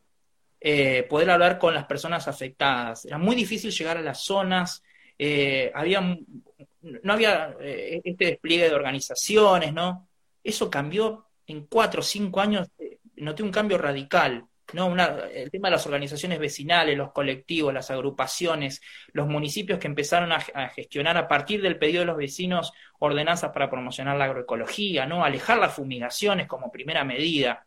[0.61, 4.81] eh, poder hablar con las personas afectadas, era muy difícil llegar a las zonas,
[5.19, 10.09] eh, había, no había eh, este despliegue de organizaciones, ¿no?
[10.43, 12.69] Eso cambió en cuatro o cinco años,
[13.17, 14.45] noté un cambio radical.
[14.73, 14.95] ¿No?
[15.33, 20.43] el tema de las organizaciones vecinales, los colectivos, las agrupaciones, los municipios que empezaron a,
[20.55, 25.25] a, gestionar a partir del pedido de los vecinos ordenanzas para promocionar la agroecología, ¿no?
[25.25, 27.67] alejar las fumigaciones como primera medida.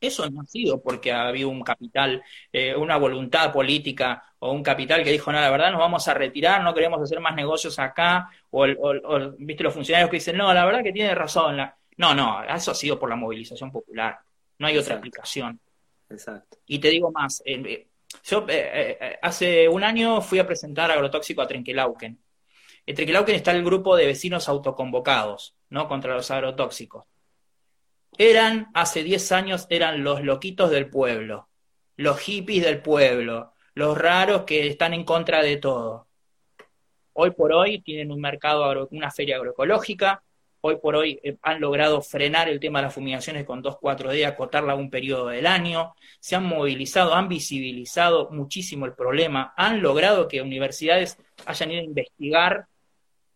[0.00, 4.62] Eso no ha sido porque ha habido un capital, eh, una voluntad política o un
[4.62, 7.78] capital que dijo, no, la verdad nos vamos a retirar, no queremos hacer más negocios
[7.78, 8.66] acá, o,
[9.38, 11.58] viste los funcionarios que dicen, no, la verdad que tiene razón.
[11.96, 14.18] No, no, eso ha sido por la movilización popular,
[14.58, 15.60] no hay otra explicación.
[16.08, 16.58] Exacto.
[16.66, 17.88] Y te digo más, eh,
[18.24, 22.18] yo eh, hace un año fui a presentar agrotóxico a Trenquelauquen.
[22.86, 25.88] En Trenquelauquen está el grupo de vecinos autoconvocados, ¿no?
[25.88, 27.06] Contra los agrotóxicos
[28.18, 31.48] eran, hace 10 años, eran los loquitos del pueblo,
[31.96, 36.08] los hippies del pueblo, los raros que están en contra de todo.
[37.12, 40.22] Hoy por hoy tienen un mercado, una feria agroecológica,
[40.66, 44.72] hoy por hoy eh, han logrado frenar el tema de las fumigaciones con 2,4-D, acotarla
[44.72, 50.28] a un periodo del año, se han movilizado, han visibilizado muchísimo el problema, han logrado
[50.28, 52.66] que universidades hayan ido a investigar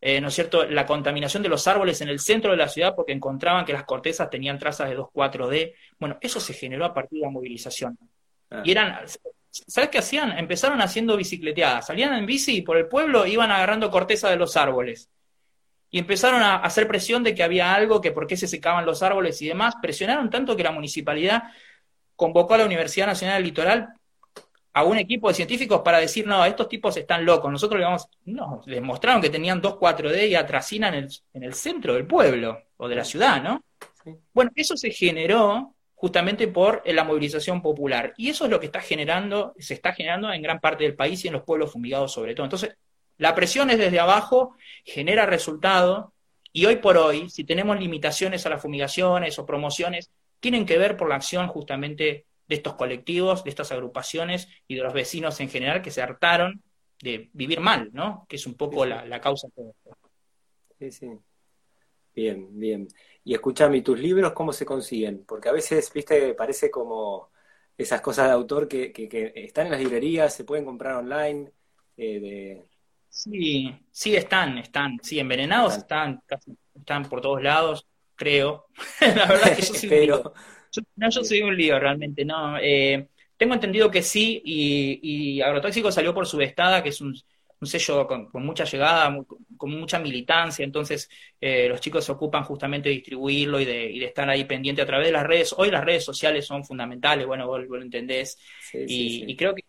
[0.03, 2.95] eh, ¿no es cierto?, la contaminación de los árboles en el centro de la ciudad
[2.95, 5.75] porque encontraban que las cortezas tenían trazas de 2,4-D.
[5.99, 7.99] Bueno, eso se generó a partir de la movilización.
[8.51, 8.63] Ah.
[8.65, 9.01] Y eran,
[9.51, 10.39] ¿sabes qué hacían?
[10.39, 11.89] Empezaron haciendo bicicleteadas.
[11.89, 15.11] Salían en bici por el pueblo, iban agarrando corteza de los árboles.
[15.91, 19.03] Y empezaron a hacer presión de que había algo, que por qué se secaban los
[19.03, 19.75] árboles y demás.
[19.83, 21.45] Presionaron tanto que la municipalidad
[22.17, 23.89] convocó a la Universidad Nacional del Litoral
[24.73, 27.51] a un equipo de científicos para decir, no, estos tipos están locos.
[27.51, 31.55] Nosotros le vamos, no, les mostraron que tenían 2,4-D y atracina en el, en el
[31.55, 33.65] centro del pueblo o de la ciudad, ¿no?
[34.33, 38.15] Bueno, eso se generó justamente por la movilización popular.
[38.17, 41.23] Y eso es lo que está generando, se está generando en gran parte del país
[41.25, 42.47] y en los pueblos fumigados sobre todo.
[42.47, 42.77] Entonces,
[43.21, 46.15] la presión es desde abajo, genera resultado,
[46.55, 50.11] y hoy por hoy, si tenemos limitaciones a las fumigaciones o promociones,
[50.41, 54.83] tienen que ver por la acción justamente de estos colectivos, de estas agrupaciones y de
[54.83, 56.63] los vecinos en general que se hartaron
[57.03, 58.25] de vivir mal, ¿no?
[58.27, 59.99] Que es un poco La, causa de esto.
[60.79, 61.11] Sí, sí.
[62.15, 62.89] Bien, bien.
[63.23, 65.27] Y escúchame, tus libros cómo se consiguen?
[65.27, 67.31] Porque a veces, viste, parece como
[67.77, 71.53] esas cosas de autor que, que, están en las librerías, se pueden comprar online.
[71.99, 72.65] Eh,
[73.11, 74.99] sí, sí están, están.
[75.03, 76.23] Sí, envenenados están,
[76.75, 78.67] están, por todos lados, creo.
[79.01, 80.33] La verdad es que yo sí Pero...
[80.73, 82.57] Yo, no, yo soy un lío realmente, no.
[82.59, 87.17] Eh, tengo entendido que sí, y, Agrotóxico salió por Subestada, que es un,
[87.63, 89.19] sello con, mucha llegada,
[89.57, 91.09] con mucha militancia, entonces
[91.41, 95.07] eh, los chicos se ocupan justamente de distribuirlo y de, estar ahí pendiente a través
[95.07, 95.55] de las redes.
[95.57, 98.39] Hoy las redes sociales son fundamentales, bueno, vos, lo entendés,
[98.75, 99.65] y, creo que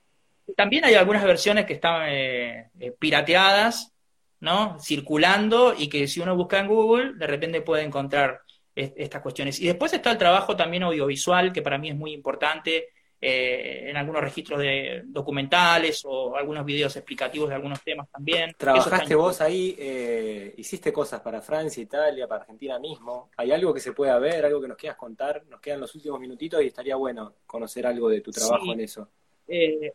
[0.56, 3.94] también hay algunas versiones que están eh, pirateadas,
[4.40, 4.80] ¿no?
[4.80, 8.42] Circulando y que si uno busca en Google, de repente puede encontrar
[8.74, 9.60] estas cuestiones.
[9.60, 12.88] Y después está el trabajo también audiovisual, que para mí es muy importante,
[13.24, 18.56] eh, en algunos registros de documentales o algunos videos explicativos de algunos temas también.
[18.58, 23.30] ¿Trabajaste vos ahí, eh, hiciste cosas para Francia, Italia, para Argentina mismo?
[23.38, 25.44] ¿Hay algo que se pueda ver, algo que nos quieras contar?
[25.48, 29.08] Nos quedan los últimos minutitos y estaría bueno conocer algo de tu trabajo en eso.
[29.48, 29.94] Eh,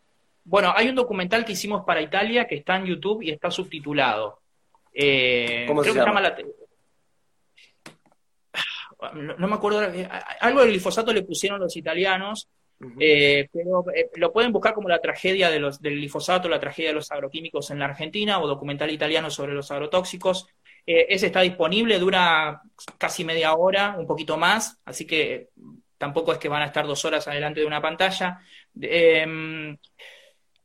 [0.48, 4.40] bueno, hay un documental que hicimos para Italia que está en YouTube y está subtitulado.
[5.66, 6.20] ¿Cómo se llama?
[6.20, 6.36] la,
[9.14, 10.08] no, me acuerdo, eh,
[10.40, 12.48] algo del glifosato le pusieron los italianos,
[13.00, 16.90] eh, pero eh, lo pueden buscar como la tragedia de los, del glifosato, la tragedia
[16.90, 20.46] de los agroquímicos en la Argentina o documental italiano sobre los agrotóxicos.
[20.86, 22.62] ese está disponible, dura
[22.98, 25.48] casi media hora, un poquito más, así que
[25.98, 28.40] tampoco es que van a estar dos horas adelante de una pantalla.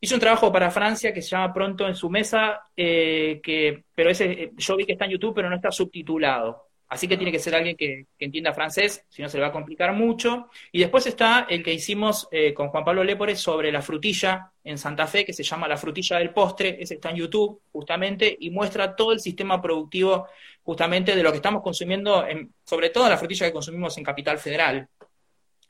[0.02, 4.10] Hice un trabajo para Francia que se llama Pronto en su mesa, eh, que, pero
[4.10, 6.66] ese yo vi que está en YouTube, pero no está subtitulado.
[6.88, 9.52] Así que tiene que ser alguien que, entienda francés, si no se le va a
[9.52, 10.50] complicar mucho.
[10.72, 14.76] Y después está el que hicimos eh, con Juan Pablo Lépores sobre la frutilla en
[14.76, 18.50] Santa Fe, que se llama La frutilla del postre, ese está en YouTube justamente, y
[18.50, 20.26] muestra todo el sistema productivo
[20.64, 22.26] justamente de lo que estamos consumiendo,
[22.64, 24.88] sobre todo la frutilla que consumimos en Capital Federal.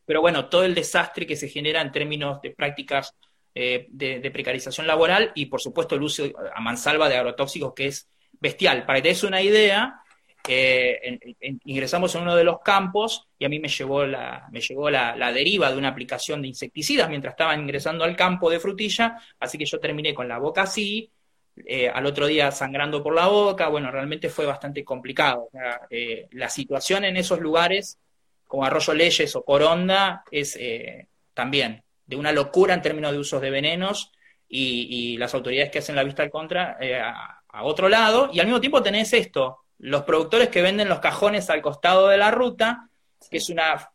[0.07, 3.15] Pero bueno, todo el desastre que se genera en términos de prácticas
[3.55, 6.25] eh, de, precarización laboral y por supuesto el uso
[6.55, 8.09] a mansalva de agrotóxicos que es
[8.41, 8.87] bestial.
[8.87, 10.03] Para que te des una idea,
[11.65, 15.33] ingresamos en uno de los campos y a mí me llegó, la, me llegó la,
[15.33, 19.67] deriva de una aplicación de insecticidas mientras estaban ingresando al campo de frutilla, así que
[19.67, 21.11] yo terminé con la boca así,
[21.65, 25.49] eh, al otro día sangrando por la boca, bueno, realmente fue bastante complicado.
[25.91, 27.99] Eh, la situación en esos lugares,
[28.47, 33.41] como Arroyo Leyes o Coronda, es eh, también de una locura en términos de usos
[33.41, 34.13] de venenos
[34.49, 38.47] y, las autoridades que hacen la vista al contra a, a otro lado, y al
[38.47, 42.89] mismo tiempo tenés esto, los productores que venden los cajones al costado de la ruta,
[43.31, 43.93] que es una,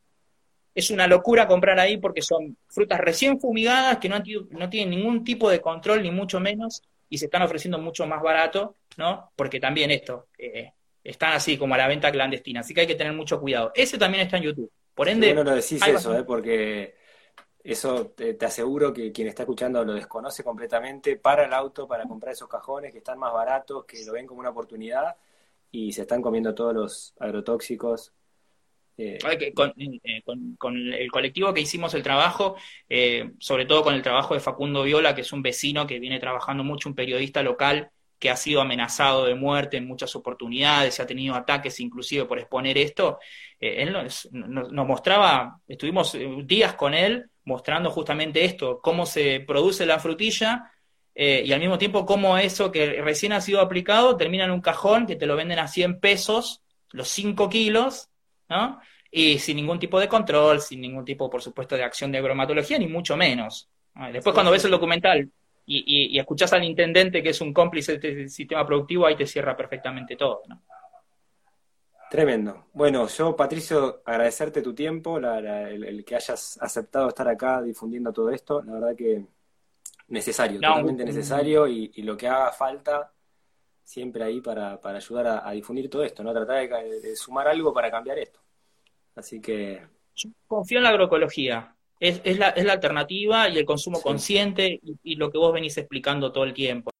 [0.75, 5.23] es una locura comprar ahí porque son frutas recién fumigadas que no, no tienen ningún
[5.23, 9.31] tipo de control, ni mucho menos, y se están ofreciendo mucho más barato, ¿no?
[9.35, 12.95] Porque también esto, eh, están así como a la venta clandestina, así que hay que
[12.95, 13.71] tener mucho cuidado.
[13.73, 14.71] Ese también está en YouTube.
[14.93, 15.33] Por ende.
[15.33, 16.23] Bueno, lo decís eso, ¿eh?
[16.23, 16.95] porque
[17.67, 21.17] eso te, aseguro que quien está escuchando lo desconoce completamente.
[21.17, 24.39] Para el auto para comprar esos cajones que están más baratos, que lo ven como
[24.39, 25.17] una oportunidad
[25.69, 28.13] y se están comiendo todos los agrotóxicos.
[28.97, 29.53] Eh, eh,
[30.57, 32.55] con, el colectivo que hicimos el trabajo,
[32.87, 36.19] eh, sobre todo con el trabajo de Facundo Viola, que es un vecino que viene
[36.21, 41.05] trabajando mucho, un periodista local que ha sido amenazado de muerte en muchas oportunidades, ha
[41.05, 43.19] tenido ataques inclusive por exponer esto,
[43.59, 49.99] él nos, nos, mostraba, estuvimos días con él mostrando justamente esto, cómo se produce la
[49.99, 50.69] frutilla
[51.15, 54.59] eh, y al mismo tiempo cómo eso que recién ha sido aplicado termina en un
[54.59, 58.09] cajón que te lo venden a 100 pesos, los 5 kilos,
[58.49, 58.81] ¿no?
[59.09, 62.77] Y sin ningún tipo de control, sin ningún tipo, por supuesto, de acción de agromatología,
[62.77, 63.69] ni mucho menos.
[64.11, 65.31] Después cuando ves el documental
[65.65, 69.25] y, y, escuchás al intendente que es un cómplice de este sistema productivo, ahí te
[69.25, 70.63] cierra perfectamente todo, ¿no?
[72.09, 72.67] Tremendo.
[72.73, 78.61] Bueno, yo, Patricio, agradecerte tu tiempo, el, que hayas aceptado estar acá difundiendo todo esto.
[78.63, 79.25] La verdad que
[80.07, 83.11] necesario, totalmente necesario y, lo que haga falta
[83.83, 86.33] siempre ahí para, para ayudar a, difundir todo esto, ¿no?
[86.33, 88.39] Tratar de, sumar algo para cambiar esto.
[89.15, 89.81] Así que...
[90.47, 91.75] confío en la agroecología.
[91.99, 95.51] Es, es, la, es la alternativa y el consumo consciente y, y lo que vos
[95.51, 96.91] venís explicando todo el tiempo.